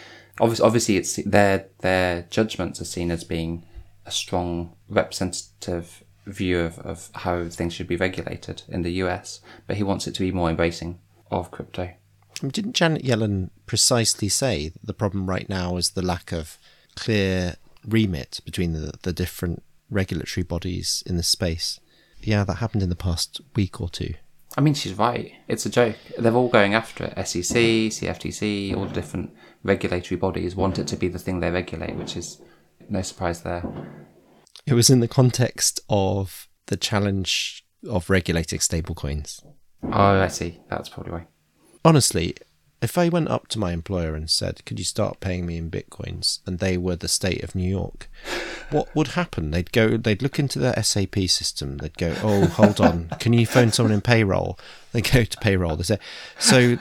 [0.41, 3.67] obviously obviously it's their their judgments are seen as being
[4.07, 9.77] a strong representative view of, of how things should be regulated in the US, but
[9.77, 10.99] he wants it to be more embracing
[11.31, 11.93] of crypto.
[12.41, 16.59] Didn't Janet Yellen precisely say that the problem right now is the lack of
[16.95, 21.81] clear remit between the, the different regulatory bodies in this space?
[22.27, 24.15] Yeah, that happened in the past week or two.
[24.57, 25.33] I mean, she's right.
[25.47, 25.97] It's a joke.
[26.19, 27.27] They're all going after it.
[27.27, 31.95] SEC, CFTC, all the different regulatory bodies want it to be the thing they regulate,
[31.95, 32.43] which is
[32.89, 33.62] no surprise there.
[34.67, 39.45] It was in the context of the challenge of regulating stablecoins.
[39.85, 40.59] Oh, I see.
[40.68, 41.27] That's probably why.
[41.85, 42.35] Honestly,
[42.83, 45.70] If I went up to my employer and said, "Could you start paying me in
[45.70, 48.09] bitcoins?" and they were the state of New York,
[48.70, 49.51] what would happen?
[49.51, 51.79] They'd go, they'd look into their SAP system.
[51.79, 54.59] They'd go, "Oh, hold on, can you phone someone in payroll?"
[54.93, 55.77] They go to payroll.
[55.77, 55.99] They say,
[56.39, 56.77] "So,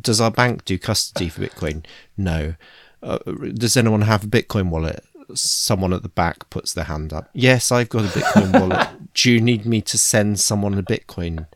[0.00, 1.84] does our bank do custody for Bitcoin?"
[2.16, 2.54] No.
[3.02, 3.18] Uh,
[3.54, 5.02] does anyone have a Bitcoin wallet?
[5.34, 7.30] Someone at the back puts their hand up.
[7.32, 8.88] Yes, I've got a Bitcoin wallet.
[9.14, 11.46] Do you need me to send someone a Bitcoin?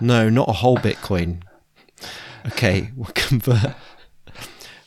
[0.00, 1.42] No, not a whole Bitcoin.
[2.46, 3.74] Okay, we'll convert.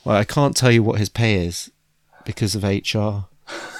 [0.04, 1.70] Well, I can't tell you what his pay is
[2.24, 3.26] because of HR.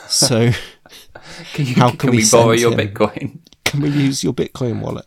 [0.08, 0.52] So,
[1.52, 2.88] Can, you, How can, can we, we borrow your him?
[2.88, 3.38] Bitcoin?
[3.64, 5.06] can we use your Bitcoin wallet?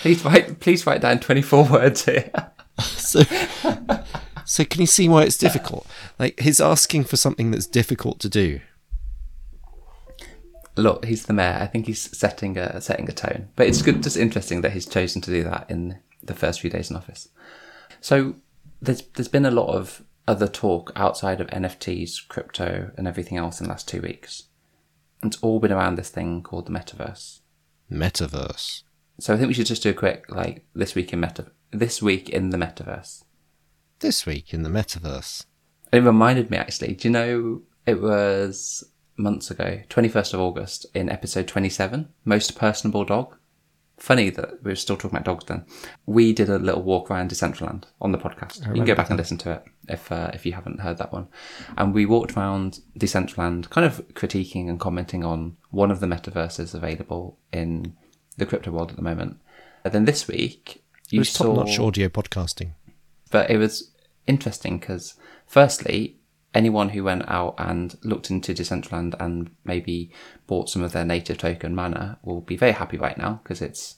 [0.00, 0.60] Please write.
[0.60, 2.30] Please write down twenty four words here.
[2.80, 3.22] So,
[4.44, 5.86] so can you see why it's difficult?
[6.18, 8.60] Like he's asking for something that's difficult to do.
[10.76, 11.58] Look, he's the mayor.
[11.60, 13.48] I think he's setting a setting a tone.
[13.56, 16.70] But it's good, just interesting that he's chosen to do that in the first few
[16.70, 17.28] days in office.
[18.04, 18.34] So
[18.82, 23.62] there's there's been a lot of other talk outside of NFTs, crypto, and everything else
[23.62, 24.42] in the last two weeks.
[25.22, 27.40] It's all been around this thing called the metaverse.
[27.90, 28.82] Metaverse.
[29.20, 32.02] So I think we should just do a quick like this week in meta this
[32.02, 33.24] week in the metaverse.
[34.00, 35.46] This week in the metaverse.
[35.90, 36.92] It reminded me actually.
[36.96, 38.84] Do you know it was
[39.16, 43.38] months ago, twenty first of August, in episode twenty seven, most personable dog.
[43.96, 45.64] Funny that we're still talking about dogs then.
[46.04, 48.66] We did a little walk around Decentraland on the podcast.
[48.66, 51.12] You can go back and listen to it if uh, if you haven't heard that
[51.12, 51.28] one.
[51.78, 56.74] And we walked around Decentraland, kind of critiquing and commenting on one of the metaverses
[56.74, 57.94] available in
[58.36, 59.38] the crypto world at the moment.
[59.84, 62.72] And then this week, It you was saw top-notch audio podcasting.
[63.30, 63.92] but it was
[64.26, 65.14] interesting because
[65.46, 66.16] firstly
[66.54, 70.10] anyone who went out and looked into decentraland and maybe
[70.46, 73.96] bought some of their native token mana will be very happy right now because it's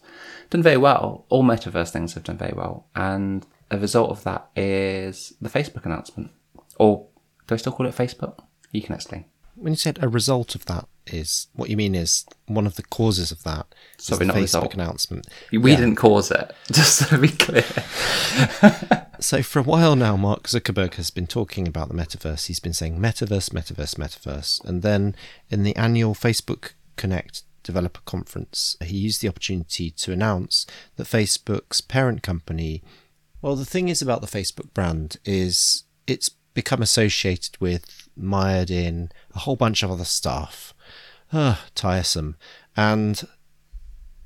[0.50, 4.48] done very well all metaverse things have done very well and a result of that
[4.56, 6.30] is the facebook announcement
[6.78, 7.06] or
[7.46, 8.38] do i still call it facebook
[8.72, 12.24] you can explain When you said a result of that is what you mean is
[12.46, 13.64] one of the causes of that.
[13.96, 14.74] Sorry, the not Facebook result.
[14.74, 15.26] announcement.
[15.52, 15.76] we Yeah.
[15.76, 17.64] didn't cause it just to be clear
[19.20, 22.46] So for a while now, Mark Zuckerberg has been talking about the metaverse.
[22.46, 25.14] He's been saying metaverse, metaverse, metaverse, and then
[25.48, 31.80] in the annual Facebook Connect developer conference, he used the opportunity to announce that Facebook's
[31.80, 32.82] parent company.
[33.42, 39.10] Well, the thing is about the Facebook brand is it's become associated with, mired in
[39.34, 40.72] a whole bunch of other stuff.
[41.32, 42.36] Ugh, tiresome.
[42.76, 43.26] And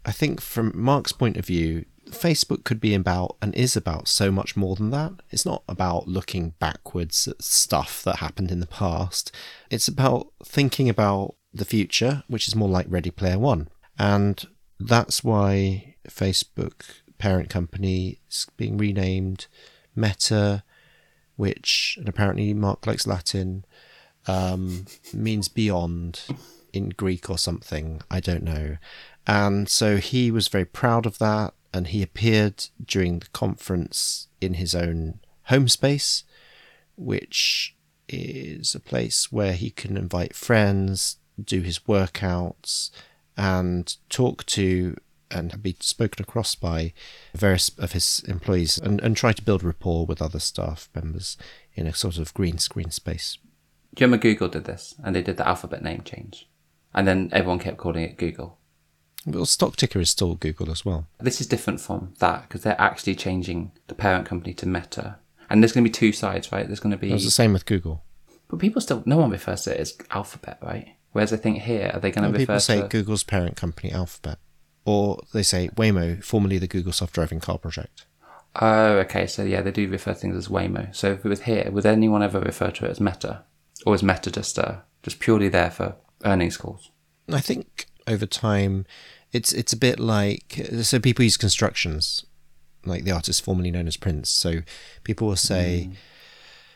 [0.04, 4.30] I think from Mark's point of view, Facebook could be about and is about so
[4.30, 5.12] much more than that.
[5.30, 9.32] It's not about looking backwards at stuff that happened in the past.
[9.70, 13.68] It's about thinking about the future, which is more like Ready Player One.
[13.98, 14.44] And
[14.78, 16.82] that's why Facebook
[17.18, 19.46] parent company is being renamed
[19.94, 20.62] Meta,
[21.36, 23.64] which, and apparently Mark likes Latin,
[24.26, 26.22] um, means beyond
[26.72, 28.02] in Greek or something.
[28.10, 28.76] I don't know.
[29.26, 31.54] And so he was very proud of that.
[31.72, 36.24] And he appeared during the conference in his own home space,
[36.96, 37.76] which
[38.08, 42.90] is a place where he can invite friends, do his workouts,
[43.36, 44.96] and talk to
[45.30, 46.92] and be spoken across by
[47.34, 51.36] various of his employees and, and try to build rapport with other staff members
[51.74, 53.38] in a sort of green screen space.
[53.96, 56.48] you google did this and they did the alphabet name change
[56.92, 58.58] and then everyone kept calling it google
[59.26, 61.06] Well, stock ticker is still Google as well.
[61.20, 65.18] This is different from that because they're actually changing the parent company to Meta.
[65.50, 66.66] And there's going to be two sides, right?
[66.66, 67.10] There's going to be.
[67.10, 68.04] It was the same with Google.
[68.48, 69.02] But people still.
[69.04, 70.94] No one refers to it as Alphabet, right?
[71.12, 72.88] Whereas I think here, are they going to Well, refer people say to.
[72.88, 74.38] Google's parent company, Alphabet,
[74.84, 78.06] or they say Waymo, formerly the Google self-driving car project.
[78.60, 79.26] Oh, okay.
[79.26, 80.94] So yeah, they do refer to things as Waymo.
[80.94, 83.42] So if it was here, would anyone ever refer to it as Meta?
[83.84, 86.90] Or is Meta just, uh, just purely there for earnings calls?
[87.28, 88.86] I think over time,
[89.32, 92.24] it's it's a bit like so people use constructions,
[92.84, 94.30] like the artist formerly known as Prince.
[94.30, 94.60] So
[95.04, 95.90] people will say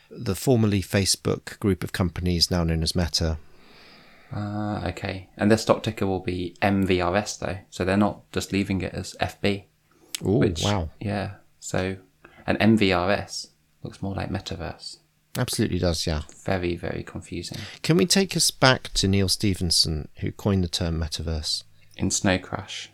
[0.09, 3.37] the formerly Facebook group of companies now known as Meta.
[4.31, 5.29] Ah, okay.
[5.37, 7.57] And their stock ticker will be MVRS though.
[7.69, 9.65] So they're not just leaving it as FB.
[10.23, 11.35] Oh wow, Yeah.
[11.59, 11.97] So,
[12.45, 13.47] an MVRS
[13.81, 14.97] looks more like metaverse.
[15.37, 16.21] Absolutely does, yeah.
[16.43, 17.57] Very, very confusing.
[17.83, 21.63] Can we take us back to Neal Stephenson, who coined the term metaverse?
[21.97, 22.89] In Snow Crash,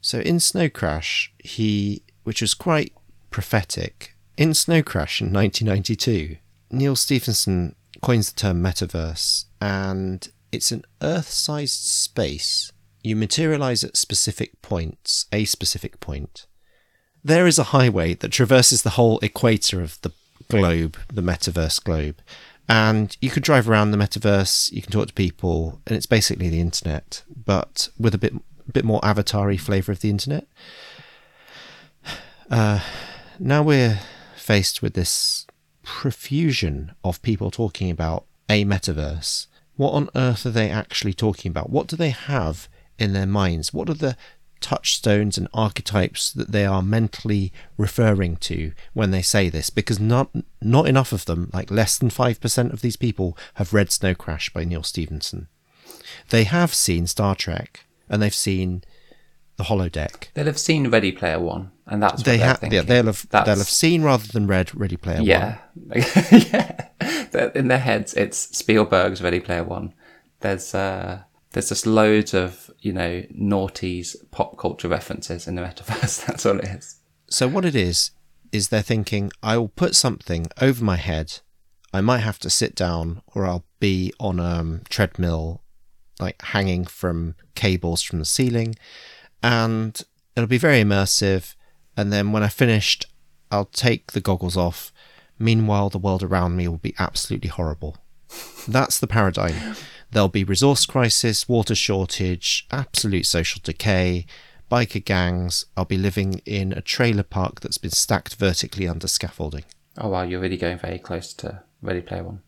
[0.00, 2.92] So in Snow Crash, he, which was quite
[3.30, 6.36] prophetic, in Snow Crash in 1992,
[6.70, 12.72] Neal Stephenson coins the term metaverse, and it's an Earth-sized space.
[13.02, 16.46] You materialize at specific points, a specific point,
[17.24, 20.12] there is a highway that traverses the whole equator of the
[20.48, 22.20] globe, the metaverse globe.
[22.68, 26.48] And you can drive around the metaverse, you can talk to people, and it's basically
[26.48, 28.34] the internet, but with a bit
[28.72, 30.46] bit more avatar flavour of the internet.
[32.48, 32.78] Uh,
[33.40, 33.98] now we're
[34.36, 35.48] faced with this
[35.82, 39.48] profusion of people talking about a metaverse.
[39.74, 41.70] What on earth are they actually talking about?
[41.70, 42.68] What do they have
[43.00, 43.74] in their minds?
[43.74, 44.16] What are the
[44.60, 50.30] touchstones and archetypes that they are mentally referring to when they say this because not
[50.62, 54.50] not enough of them like less than 5% of these people have read Snow Crash
[54.50, 55.48] by Neal Stephenson
[56.30, 58.82] they have seen Star Trek and they've seen
[59.56, 63.06] the holodeck They'll have seen Ready Player One, and that's what they have yeah they'll
[63.06, 65.26] have That's- they'll have seen rather than read Ready Player One.
[65.26, 65.58] Yeah,
[65.94, 67.50] yeah.
[67.54, 69.92] In their heads, it's Spielberg's Ready Player One.
[70.40, 71.20] There's uh,
[71.56, 76.26] there's just loads of you know naughties pop culture references in the metaverse.
[76.26, 77.00] That's all it is.
[77.30, 78.10] So what it is
[78.52, 81.40] is they're thinking I will put something over my head.
[81.94, 85.62] I might have to sit down or I'll be on a um, treadmill
[86.20, 88.74] like hanging from cables from the ceiling
[89.42, 89.98] and
[90.36, 91.54] it'll be very immersive
[91.96, 93.06] and then when I finished
[93.50, 94.92] I'll take the goggles off.
[95.38, 97.96] Meanwhile the world around me will be absolutely horrible.
[98.68, 99.74] That's the paradigm.
[100.10, 104.26] There'll be resource crisis, water shortage, absolute social decay,
[104.70, 105.66] biker gangs.
[105.76, 109.64] I'll be living in a trailer park that's been stacked vertically under scaffolding.
[109.98, 112.42] Oh wow, you're really going very close to Ready Player One.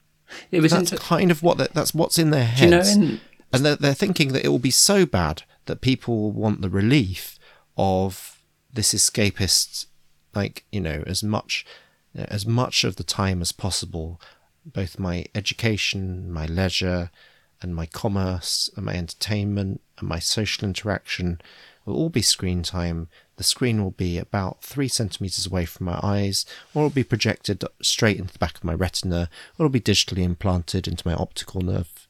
[0.51, 2.97] It was That's inter- kind of what that's what's in their Do you know heads,
[2.97, 3.21] in
[3.53, 6.69] and they're, they're thinking that it will be so bad that people will want the
[6.69, 7.39] relief
[7.77, 8.43] of
[8.73, 9.87] this escapist,
[10.35, 11.65] like you know, as much
[12.15, 14.21] as much of the time as possible.
[14.67, 17.11] Both my education, my leisure,
[17.61, 21.41] and my commerce, and my entertainment, and my social interaction
[21.85, 23.09] will all be screen time.
[23.37, 26.45] The screen will be about three centimeters away from my eyes,
[26.75, 29.29] or it'll be projected straight into the back of my retina,
[29.59, 32.07] or it'll be digitally implanted into my optical nerve.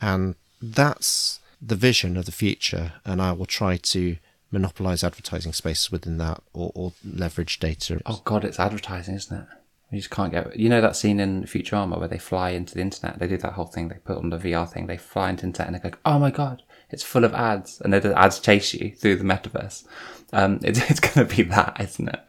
[0.00, 4.16] And that's the vision of the future, and I will try to
[4.50, 8.00] monopolize advertising spaces within that or, or leverage data.
[8.04, 9.46] oh god, it's advertising, isn't it?
[9.92, 10.58] You just can't get.
[10.58, 13.18] You know that scene in Futurama where they fly into the internet.
[13.18, 13.88] They do that whole thing.
[13.88, 14.86] They put on the VR thing.
[14.86, 17.92] They fly into internet and they go, "Oh my god, it's full of ads," and
[17.92, 19.84] the ads chase you through the metaverse.
[20.32, 22.20] Um, it's it's going to be that, isn't it?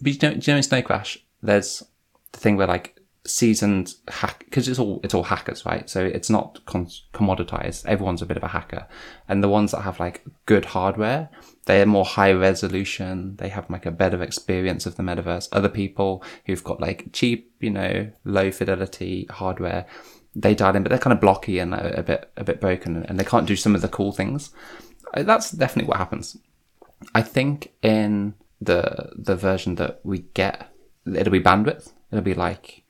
[0.00, 1.82] But you know, you know in Snow Crash, there's
[2.30, 5.88] the thing where like seasoned hack because it's all it's all hackers, right?
[5.88, 7.86] So it's not con- commoditized.
[7.86, 8.86] Everyone's a bit of a hacker,
[9.28, 11.28] and the ones that have like good hardware,
[11.66, 13.36] they're more high resolution.
[13.36, 15.48] They have like a better experience of the metaverse.
[15.52, 19.86] Other people who've got like cheap, you know, low fidelity hardware,
[20.34, 23.04] they dial in, but they're kind of blocky and a, a bit a bit broken,
[23.04, 24.50] and they can't do some of the cool things.
[25.14, 26.38] Uh, That's definitely what happens.
[27.14, 30.72] I think in the the version that we get,
[31.06, 31.92] it'll be bandwidth.
[32.10, 32.81] It'll be like,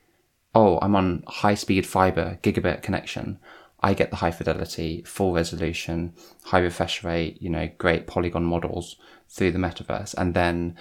[0.54, 3.38] oh, I'm on high speed fiber gigabit connection.
[3.80, 8.96] I get the high fidelity, full resolution, high refresh rate, you know, great polygon models
[9.28, 10.76] through the metaverse, and then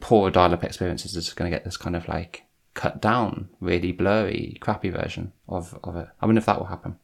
[0.00, 2.44] poor dial-up experiences are just going to get this kind of like
[2.74, 6.08] cut down, really blurry, crappy version of of it.
[6.20, 6.98] I wonder if that will happen.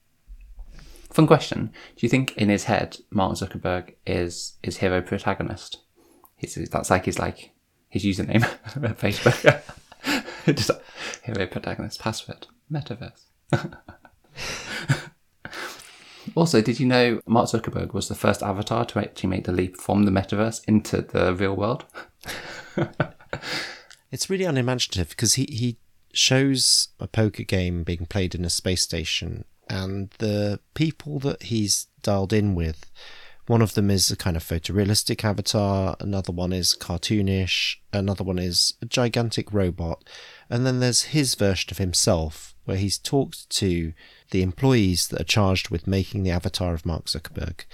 [1.10, 1.72] Fun question.
[1.96, 5.78] Do you think in his head Mark Zuckerberg is is Hiro Protagonist?
[6.36, 7.52] He's, that's like his like
[7.88, 9.62] his username at Facebook.
[10.46, 10.70] Just
[11.22, 13.24] Hiro Protagonist password metaverse.
[16.34, 19.76] also, did you know Mark Zuckerberg was the first avatar to actually make the leap
[19.76, 21.84] from the metaverse into the real world?
[24.12, 25.76] It's really unimaginative because he, he
[26.12, 31.86] shows a poker game being played in a space station, and the people that he's
[32.02, 32.90] dialed in with,
[33.50, 38.38] one of them is a kind of photorealistic avatar, another one is cartoonish, another one
[38.38, 40.04] is a gigantic robot,
[40.48, 43.92] and then there's his version of himself where he's talked to
[44.30, 47.64] the employees that are charged with making the avatar of Mark Zuckerberg.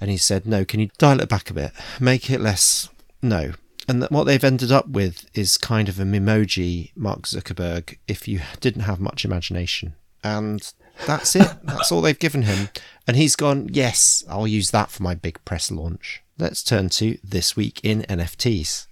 [0.00, 1.70] And he said, No, can you dial it back a bit?
[2.00, 2.88] Make it less.
[3.22, 3.52] No,
[3.86, 8.40] and what they've ended up with is kind of a memoji Mark Zuckerberg if you
[8.60, 9.94] didn't have much imagination.
[10.24, 10.72] And
[11.06, 11.48] that's it.
[11.62, 12.70] that's all they've given him.
[13.06, 16.22] And he's gone, yes, I'll use that for my big press launch.
[16.38, 18.86] Let's turn to this week in NFTs.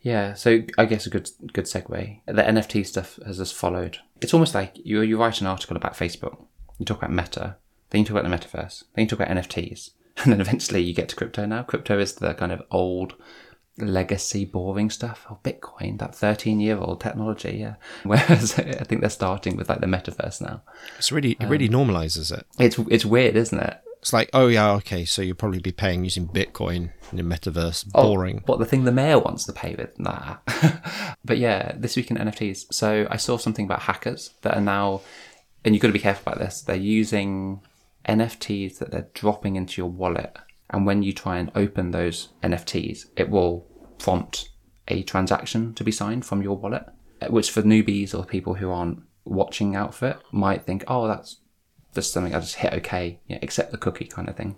[0.00, 2.20] Yeah, so I guess a good good segue.
[2.26, 3.98] The NFT stuff has just followed.
[4.20, 6.44] It's almost like you you write an article about Facebook,
[6.78, 7.56] you talk about Meta,
[7.88, 10.92] then you talk about the metaverse, then you talk about NFTs, and then eventually you
[10.92, 11.46] get to crypto.
[11.46, 13.14] Now, crypto is the kind of old
[13.78, 19.10] legacy boring stuff oh bitcoin that 13 year old technology yeah whereas i think they're
[19.10, 20.62] starting with like the metaverse now
[20.98, 22.46] It's really, it really um, normalizes it.
[22.58, 26.04] it's it's weird isn't it It's like, oh yeah, okay, so you'll probably be paying
[26.04, 27.86] using Bitcoin in the metaverse.
[27.94, 28.42] Oh, Boring.
[28.44, 29.98] What the thing the mayor wants to pay with?
[29.98, 30.36] Nah.
[31.24, 32.66] but yeah, this week in NFTs.
[32.70, 35.00] So I saw something about hackers that are now,
[35.64, 36.60] and you've got to be careful about this.
[36.60, 37.62] They're using
[38.06, 40.36] NFTs that they're dropping into your wallet,
[40.74, 43.64] and when you try and open those NFTs, it will
[43.98, 44.48] prompt
[44.88, 46.84] a transaction to be signed from your wallet,
[47.22, 51.06] uh, which for newbies or people who aren't watching out for it might think, oh,
[51.06, 51.36] that's
[51.94, 54.56] just something I just hit OK, you accept the cookie kind of thing.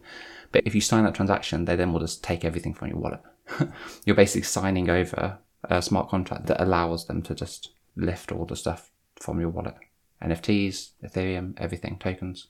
[0.52, 3.20] But if you sign that transaction, they then will just take everything from your wallet.
[4.06, 8.56] You're basically signing over a smart contract that allows them to just lift all the
[8.56, 9.74] stuff from your wallet.
[10.22, 12.46] NFTs, Ethereum, everything, tokens.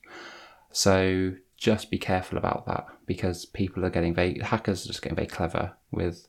[0.71, 1.33] So
[1.67, 5.27] just be careful about that because people are getting very, hackers are just getting very
[5.27, 6.29] clever with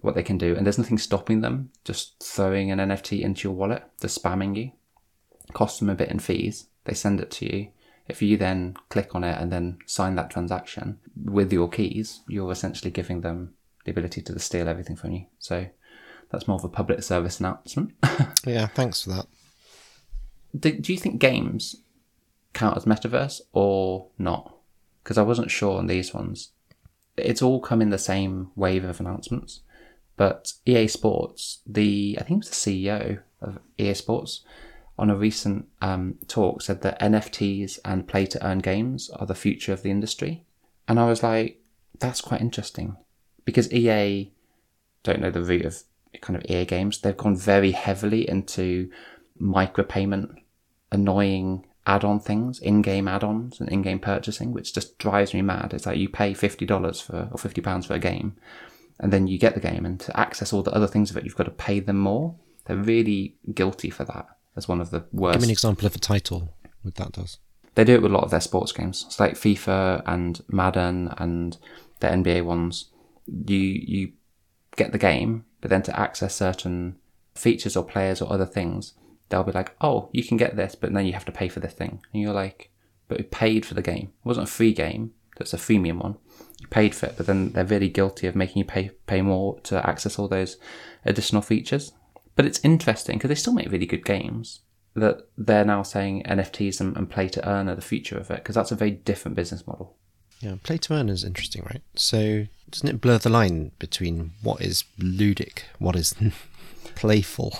[0.00, 0.56] what they can do.
[0.56, 4.72] And there's nothing stopping them just throwing an NFT into your wallet, just spamming you.
[5.52, 6.66] Costs them a bit in fees.
[6.82, 7.68] They send it to you.
[8.08, 12.50] If you then click on it and then sign that transaction with your keys, you're
[12.50, 13.54] essentially giving them
[13.84, 15.26] the ability to steal everything from you.
[15.38, 15.66] So
[16.32, 17.92] that's more of a public service announcement.
[18.44, 19.26] Yeah, thanks for that.
[20.58, 21.76] do, do you think games
[22.52, 24.55] count as metaverse or not?
[25.06, 26.50] Because I wasn't sure on these ones.
[27.16, 29.60] It's all come in the same wave of announcements,
[30.16, 34.40] but EA Sports, the I think it was the CEO of EA Sports,
[34.98, 39.36] on a recent um, talk said that NFTs and play to earn games are the
[39.36, 40.42] future of the industry,
[40.88, 41.62] and I was like,
[42.00, 42.96] that's quite interesting,
[43.44, 44.32] because EA
[45.04, 45.84] don't know the root of
[46.20, 47.00] kind of EA games.
[47.00, 48.90] They've gone very heavily into
[49.40, 50.34] micropayment,
[50.90, 55.72] annoying add-on things, in-game add-ons and in-game purchasing, which just drives me mad.
[55.72, 58.36] It's like you pay fifty dollars for or fifty pounds for a game,
[58.98, 61.24] and then you get the game, and to access all the other things of it,
[61.24, 62.34] you've got to pay them more.
[62.64, 64.26] They're really guilty for that.
[64.56, 65.34] As one of the worst.
[65.34, 67.38] Give me an example of a title what that does.
[67.74, 69.04] They do it with a lot of their sports games.
[69.06, 71.58] It's like FIFA and Madden and
[72.00, 72.86] the NBA ones.
[73.26, 74.12] You you
[74.76, 76.96] get the game, but then to access certain
[77.34, 78.94] features or players or other things,
[79.28, 81.60] they'll be like, "Oh, you can get this, but then you have to pay for
[81.60, 82.70] this thing." And you're like,
[83.08, 84.12] "But we paid for the game.
[84.24, 85.12] It wasn't a free game.
[85.36, 86.16] That's a freemium one.
[86.60, 89.60] You paid for it, but then they're really guilty of making you pay pay more
[89.60, 90.56] to access all those
[91.04, 91.92] additional features."
[92.34, 94.60] But it's interesting because they still make really good games.
[94.94, 98.36] That they're now saying NFTs and, and play to earn are the future of it
[98.36, 99.96] because that's a very different business model.
[100.40, 101.82] Yeah, play to earn is interesting, right?
[101.94, 106.14] So doesn't it blur the line between what is ludic, what is
[106.96, 107.56] playful,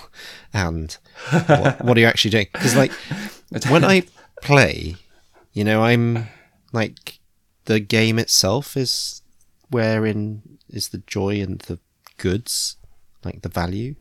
[0.53, 0.97] and
[1.47, 2.47] what, what are you actually doing?
[2.51, 2.91] Because like
[3.69, 4.03] when I
[4.41, 4.95] play,
[5.53, 6.27] you know, I'm
[6.73, 7.19] like
[7.65, 9.21] the game itself is
[9.69, 11.79] wherein is the joy and the
[12.17, 12.75] goods,
[13.23, 13.95] like the value,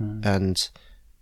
[0.00, 0.24] mm.
[0.24, 0.68] and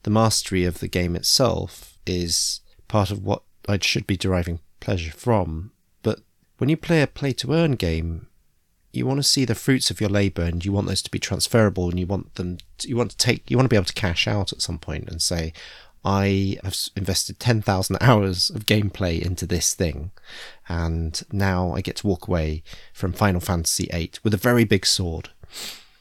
[0.03, 5.12] the mastery of the game itself is part of what I should be deriving pleasure
[5.12, 5.72] from.
[6.03, 6.20] But
[6.59, 8.26] when you play a play to earn game,
[8.93, 11.18] you want to see the fruits of your labor and you want those to be
[11.18, 13.84] transferable and you want them to, you want to take you want to be able
[13.86, 15.53] to cash out at some point and say
[16.05, 20.11] I have invested 10,000 hours of gameplay into this thing
[20.68, 22.62] and now I get to walk away
[22.95, 25.28] from Final Fantasy 8 with a very big sword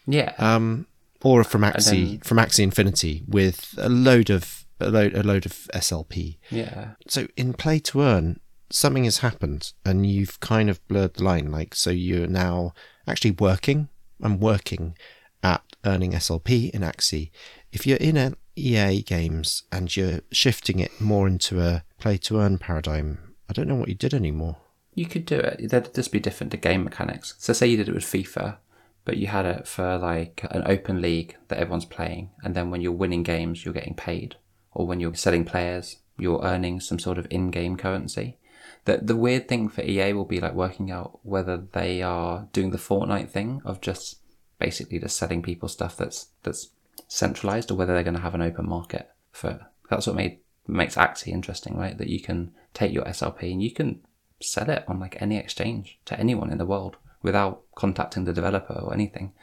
[0.07, 0.33] Yeah.
[0.37, 0.87] um,
[1.21, 5.45] or from Axie then- from Axie Infinity with a load of a load a load
[5.45, 6.37] of SLP.
[6.49, 6.91] yeah.
[7.09, 8.39] So in play to earn,
[8.72, 11.51] something has happened, and you've kind of blurred the line.
[11.51, 12.74] Like so, you're now
[13.07, 13.89] actually working.
[14.22, 14.97] I'm working
[15.41, 17.32] at earning SLP in Axie.
[17.72, 22.39] If you're in an EA games and you're shifting it more into a play to
[22.39, 24.57] earn paradigm, I don't know what you did anymore.
[24.93, 25.70] You could do it.
[25.70, 27.36] There'd just be different to game mechanics.
[27.38, 28.57] So say you did it with FIFA,
[29.05, 32.82] but you had it for like an open league that everyone's playing, and then when
[32.82, 34.36] you're winning games, you're getting paid,
[34.72, 38.38] or when you're selling players, you're earning some sort of in-game currency.
[38.86, 42.71] The the weird thing for EA will be like working out whether they are doing
[42.71, 44.19] the Fortnite thing of just
[44.59, 46.69] basically just selling people stuff that's that's
[47.07, 49.67] centralized, or whether they're going to have an open market for.
[49.89, 51.97] That's what made makes Axie interesting, right?
[51.97, 54.01] That you can take your SLP and you can
[54.41, 58.73] sell it on like any exchange to anyone in the world without contacting the developer
[58.73, 59.34] or anything.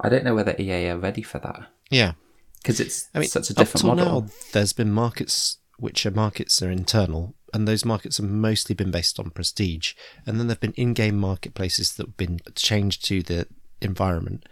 [0.00, 2.12] I don't know whether EA are ready for that Yeah,
[2.60, 4.22] because it's I mean, such a up different till model.
[4.22, 8.74] now, there's been markets which are markets that are internal, and those markets have mostly
[8.74, 9.94] been based on prestige.
[10.26, 13.46] And then there've been in-game marketplaces that have been changed to the
[13.80, 14.44] environment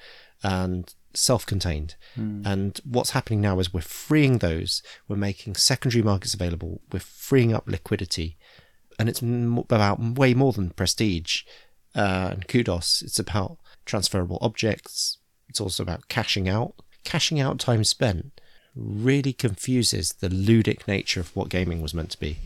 [0.43, 1.97] and self-contained.
[2.47, 4.83] And what's happening now is we're freeing those.
[5.09, 6.81] We're making secondary markets available.
[6.93, 8.37] We're freeing up liquidity,
[8.99, 11.43] and it's m- about way more than prestige
[11.95, 13.03] uh, and kudos.
[13.03, 15.19] It's about transferable objects.
[15.49, 16.75] It's also about cashing out.
[17.05, 18.41] Cashing out time spent
[18.75, 22.39] really confuses the ludic nature of what gaming was meant to be.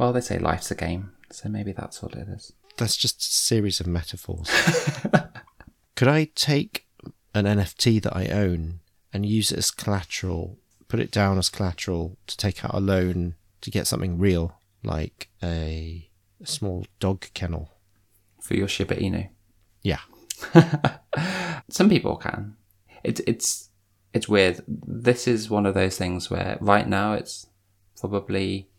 [0.00, 2.54] Well, they say life's a game, so maybe that's what it is.
[2.78, 4.48] That's just a series of metaphors.
[5.94, 6.86] Could I take
[7.34, 8.80] an NFT that I own
[9.12, 10.56] and use it as collateral,
[10.88, 15.28] put it down as collateral to take out a loan to get something real, like
[15.42, 16.08] a,
[16.42, 17.70] a small dog kennel?
[18.40, 19.28] For your Shiba Inu.
[19.82, 20.00] Yeah.
[21.68, 22.56] Some people can.
[23.04, 23.68] It's it's
[24.14, 24.64] it's weird.
[24.66, 27.48] This is one of those things where right now it's
[28.00, 28.69] probably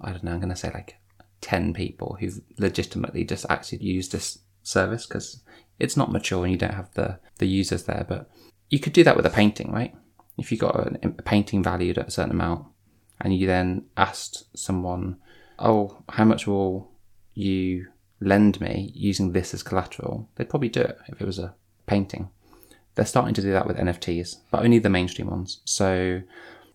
[0.00, 0.32] I don't know.
[0.32, 0.96] I'm going to say like
[1.40, 5.42] ten people who've legitimately just actually used this service because
[5.78, 8.04] it's not mature and you don't have the the users there.
[8.08, 8.30] But
[8.68, 9.94] you could do that with a painting, right?
[10.38, 12.66] If you got a, a painting valued at a certain amount,
[13.20, 15.16] and you then asked someone,
[15.58, 16.90] "Oh, how much will
[17.34, 17.88] you
[18.20, 21.54] lend me using this as collateral?" They'd probably do it if it was a
[21.86, 22.30] painting.
[22.94, 25.60] They're starting to do that with NFTs, but only the mainstream ones.
[25.64, 26.22] So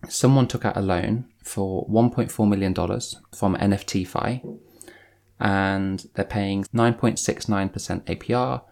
[0.08, 4.58] someone took out a loan for $1.4 million from NFTFi,
[5.38, 8.62] and they're paying 9.69% APR.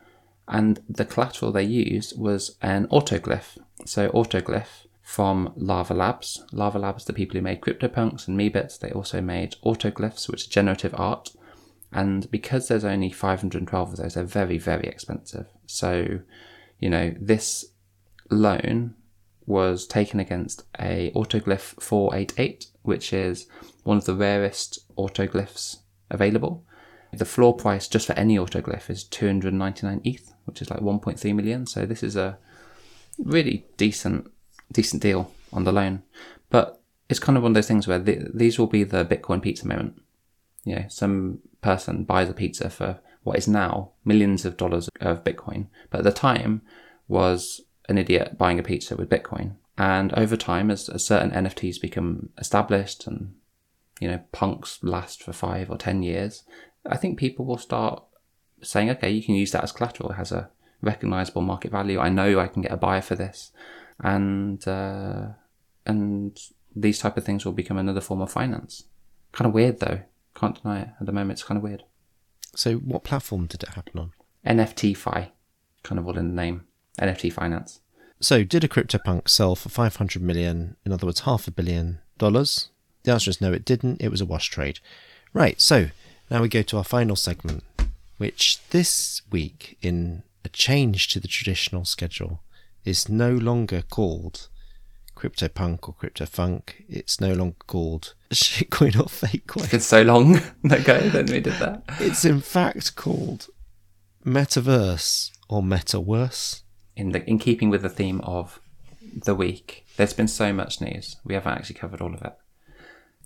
[0.47, 3.59] And the collateral they used was an autoglyph.
[3.87, 6.45] So, autoglyph from Larva Labs.
[6.53, 10.47] Larva Labs, the people who made CryptoPunks and Meebits, they also made autoglyphs, which is
[10.47, 11.31] generative art.
[11.93, 15.47] And because there's only 512 of those, they're very, very expensive.
[15.67, 16.21] So,
[16.79, 17.67] you know, this
[18.31, 18.95] loan
[19.47, 23.47] was taken against a autoglyph 488, which is
[23.83, 25.79] one of the rarest autoglyphs
[26.11, 26.65] available.
[27.13, 31.67] The floor price just for any autoglyph is 299 ETH, which is like 1.3 million.
[31.67, 32.39] So this is a
[33.19, 34.31] really decent
[34.73, 36.03] decent deal on the loan.
[36.51, 39.43] But it's kind of one of those things where th- these will be the Bitcoin
[39.43, 40.01] pizza moment.
[40.65, 45.25] You know, some person buys a pizza for what is now millions of dollars of
[45.25, 46.63] Bitcoin, but at the time
[47.09, 49.57] was an idiot buying a pizza with Bitcoin.
[49.77, 53.35] And over time, as, as certain NFTs become established and
[54.01, 56.45] you know punks last for five or ten years,
[56.87, 58.03] I think people will start
[58.63, 60.11] saying, okay, you can use that as collateral.
[60.11, 61.99] It has a recognizable market value.
[61.99, 63.53] I know I can get a buyer for this,
[64.01, 65.29] and uh,
[65.87, 66.39] and
[66.75, 68.85] these type of things will become another form of finance.
[69.33, 70.01] Kind of weird though.
[70.35, 70.89] Can't deny it.
[71.01, 71.85] At the moment, it's kind of weird.
[72.57, 74.13] So, what platform did it happen on?
[74.47, 75.31] NFTFi,
[75.83, 76.65] kind of all in the name.
[77.01, 77.81] NFT finance.
[78.21, 82.69] So, did a CryptoPunk sell for 500 million, in other words, half a billion dollars?
[83.03, 84.01] The answer is no, it didn't.
[84.01, 84.79] It was a wash trade.
[85.33, 85.89] Right, so
[86.31, 87.65] now we go to our final segment,
[88.19, 92.41] which this week, in a change to the traditional schedule,
[92.85, 94.49] is no longer called
[95.17, 96.85] CryptoPunk or CryptoFunk.
[96.89, 99.73] It's no longer called shitcoin or fakecoin.
[99.73, 101.83] It's so long ago that we did that.
[102.01, 103.49] It's in fact called
[104.25, 106.63] Metaverse or Metaverse.
[106.97, 108.61] In the in keeping with the theme of
[109.01, 111.17] the week, there's been so much news.
[111.25, 112.35] We haven't actually covered all of it.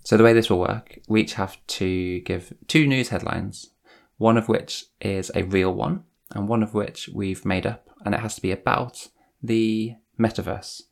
[0.03, 3.69] So the way this will work, we each have to give two news headlines,
[4.17, 8.15] one of which is a real one, and one of which we've made up, and
[8.15, 9.09] it has to be about
[9.41, 10.83] the metaverse.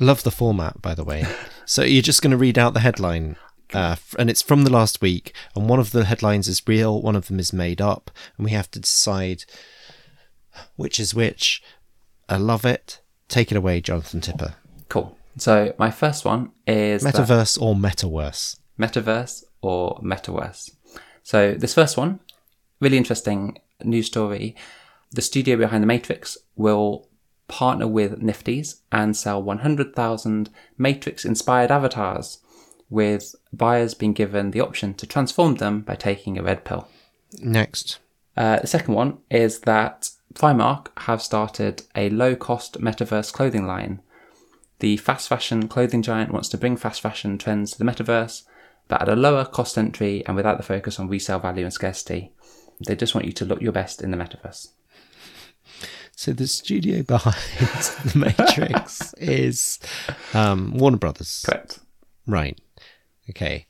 [0.00, 1.24] Love the format, by the way.
[1.66, 3.36] so you're just going to read out the headline,
[3.74, 7.16] uh, and it's from the last week, and one of the headlines is real, one
[7.16, 9.44] of them is made up, and we have to decide
[10.76, 11.62] which is which.
[12.28, 13.00] I love it.
[13.28, 14.54] Take it away, Jonathan Tipper.
[14.88, 15.16] Cool.
[15.38, 18.56] So my first one is that- Metaverse or Metaverse?
[18.78, 20.70] metaverse or metaverse.
[21.22, 22.20] So this first one,
[22.80, 24.56] really interesting news story.
[25.12, 27.06] The studio behind the Matrix will
[27.48, 32.38] partner with Nifty's and sell 100,000 Matrix-inspired avatars,
[32.88, 36.88] with buyers being given the option to transform them by taking a red pill.
[37.40, 37.98] Next.
[38.36, 44.00] Uh, the second one is that Primark have started a low-cost metaverse clothing line.
[44.80, 48.42] The fast fashion clothing giant wants to bring fast fashion trends to the metaverse,
[48.88, 52.32] but at a lower cost entry and without the focus on resale value and scarcity.
[52.84, 54.68] They just want you to look your best in the metaverse.
[56.16, 57.34] So the studio behind
[58.04, 59.78] the Matrix is
[60.34, 61.44] um, Warner Brothers.
[61.46, 61.78] Correct.
[62.26, 62.60] Right.
[63.30, 63.66] Okay.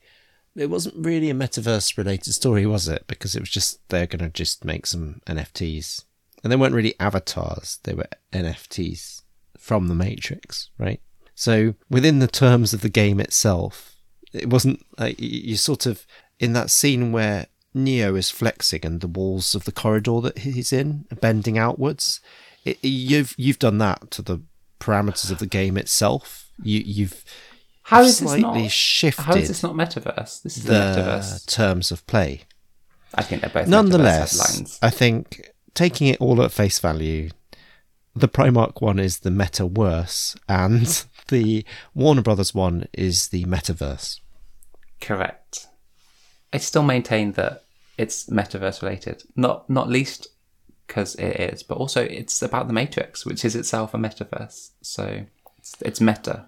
[0.55, 3.07] It wasn't really a metaverse related story, was it?
[3.07, 6.05] Because it was just they're going to just make some NFTs.
[6.43, 9.23] And they weren't really avatars, they were NFTs
[9.57, 11.01] from the Matrix, right?
[11.35, 13.95] So within the terms of the game itself,
[14.33, 16.07] it wasn't like you sort of
[16.39, 20.73] in that scene where Neo is flexing and the walls of the corridor that he's
[20.73, 22.21] in are bending outwards.
[22.65, 24.43] It, you've you've done that to the
[24.81, 26.51] parameters of the game itself.
[26.63, 27.25] You you've
[27.85, 28.71] How is this not?
[28.71, 30.43] shifted How is this not metaverse?
[30.43, 31.47] This is the, metaverse.
[31.47, 32.43] terms of play.
[33.15, 34.79] I think they're both Nonetheless.
[34.83, 37.31] I think taking it all at face value,
[38.15, 41.65] the Primark one is the meta worse, and the
[41.95, 44.21] Warner Brothers one is the metaverse.
[45.01, 45.67] Correct.
[46.53, 47.65] I still maintain that
[47.97, 49.23] it's metaverse related.
[49.37, 50.29] Not not least
[50.87, 54.71] because it is, but also it's about the Matrix, which is itself a metaverse.
[54.83, 55.25] So
[55.59, 56.47] it's, it's meta,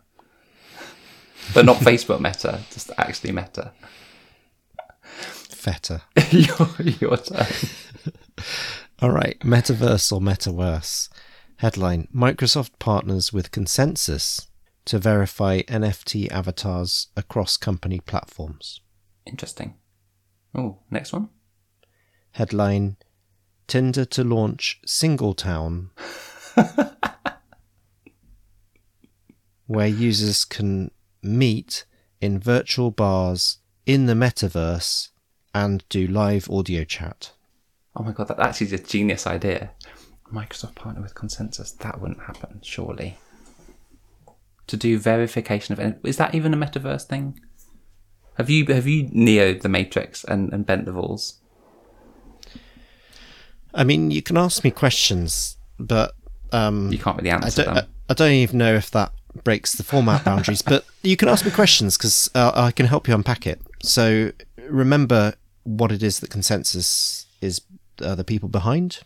[1.55, 3.73] but not Facebook meta, just actually meta.
[5.03, 6.03] Feta.
[6.31, 6.69] your
[7.01, 7.47] your turn.
[9.01, 11.09] All right, metaverse or metaverse.
[11.57, 14.47] Headline Microsoft partners with ConsenSys
[14.85, 18.81] to verify NFT avatars across company platforms.
[19.27, 19.75] Interesting.
[20.55, 21.31] Oh, next one.
[22.33, 22.97] Headline
[23.67, 25.89] Tinder to launch Singletown,
[29.67, 30.91] where users can
[31.23, 31.85] meet
[32.21, 35.09] in virtual bars in the metaverse
[35.55, 37.33] and do live audio chat.
[37.97, 39.71] Oh my god, that actually is a genius idea.
[40.33, 41.79] Microsoft partner with ConsenSys.
[41.79, 43.19] That wouldn't happen, surely.
[44.67, 47.39] To do verification of is that even a metaverse thing?
[48.37, 51.41] Have you have you neoed the Matrix and, and bent the rules?
[53.75, 56.15] I mean, you can ask me questions, but
[56.53, 57.87] um, You can't really I answer don't, them.
[58.09, 61.45] I, I don't even know if that breaks the format boundaries, but you can ask
[61.45, 63.61] me questions because uh, I can help you unpack it.
[63.83, 64.33] So
[64.69, 65.35] remember
[65.65, 67.61] what it is that ConsenSys is
[68.01, 69.01] uh, the people behind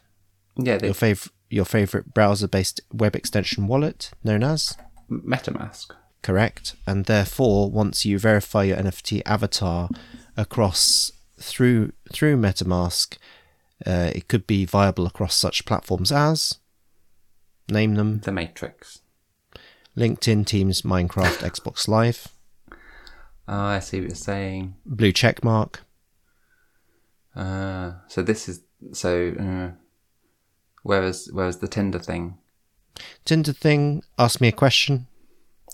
[0.57, 4.77] yeah, your fav- your favorite browser-based web extension wallet, known as
[5.11, 5.91] MetaMask.
[6.23, 9.89] correct, and therefore once you verify your NFT avatar
[10.37, 13.17] across through through MetaMask,
[13.87, 16.59] uh, it could be viable across such platforms as
[17.71, 19.01] name them The Matrix.
[19.97, 22.29] LinkedIn, Teams, Minecraft, Xbox Live,
[23.51, 24.75] Oh, I see what you're saying.
[24.87, 25.83] blue check mark.
[27.35, 28.63] Uh, so this is
[28.93, 29.35] so.
[29.39, 29.71] Uh,
[30.83, 32.39] whereas whereas the Tinder thing.
[33.25, 35.07] Tinder thing, ask me a question,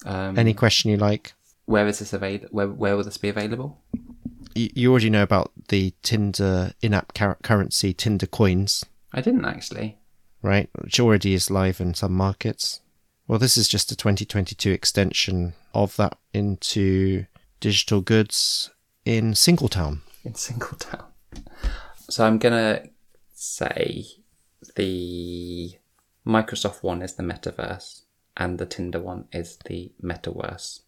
[0.05, 1.33] Um, any question you like.
[1.67, 2.49] where is this available?
[2.51, 3.81] Where where will this be available?
[4.55, 9.99] You, you already know about the Tinder in-app cur- currency, Tinder coins, I didn't actually.
[10.43, 10.69] right?
[10.83, 12.81] Which already is live in some markets.
[13.27, 17.25] Well, this is just a 2022 extension of that into
[17.61, 18.71] digital goods
[19.07, 20.01] in Singletown.
[20.25, 21.05] in Singletown.
[22.11, 22.83] So I'm gonna
[23.45, 24.07] say
[24.77, 25.75] the
[26.27, 28.03] Microsoft one is the metaverse,
[28.37, 30.81] and the Tinder one is the metaverse.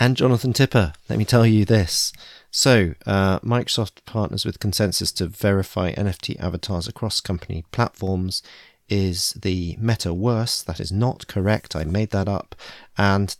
[0.00, 2.12] And Jonathan Tipper, let me tell you this.
[2.50, 8.42] So, uh, Microsoft partners with ConsenSys to verify NFT avatars across company platforms.
[8.88, 10.64] Is the metaverse?
[10.64, 11.76] That is not correct.
[11.76, 12.54] I made that up.
[12.96, 13.36] And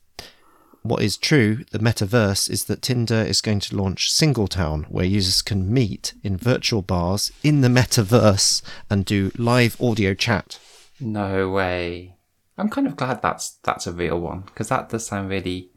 [0.82, 5.42] what is true, the metaverse, is that Tinder is going to launch Singletown, where users
[5.42, 10.58] can meet in virtual bars in the metaverse and do live audio chat.
[11.00, 12.16] No way.
[12.56, 15.70] I'm kind of glad that's that's a real one because that does sound really.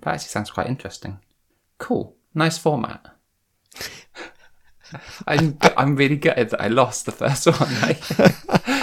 [0.00, 1.18] That actually sounds quite interesting.
[1.78, 3.06] Cool, nice format.
[5.26, 8.66] I'm I'm really gutted that I lost the first one.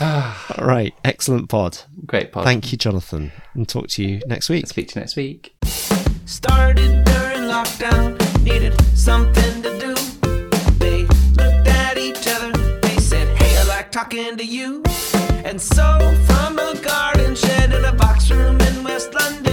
[0.00, 0.54] Ah.
[0.58, 1.78] All right, excellent pod.
[2.04, 2.44] Great pod.
[2.44, 4.66] Thank you, Jonathan, and talk to you next week.
[4.66, 5.54] Speak to you next week.
[6.26, 9.94] Started during lockdown, needed something to do.
[10.78, 11.02] They
[11.36, 14.82] looked at each other, they said, Hey, I like talking to you.
[15.44, 19.45] And so, from a garden shed in a box room in West London,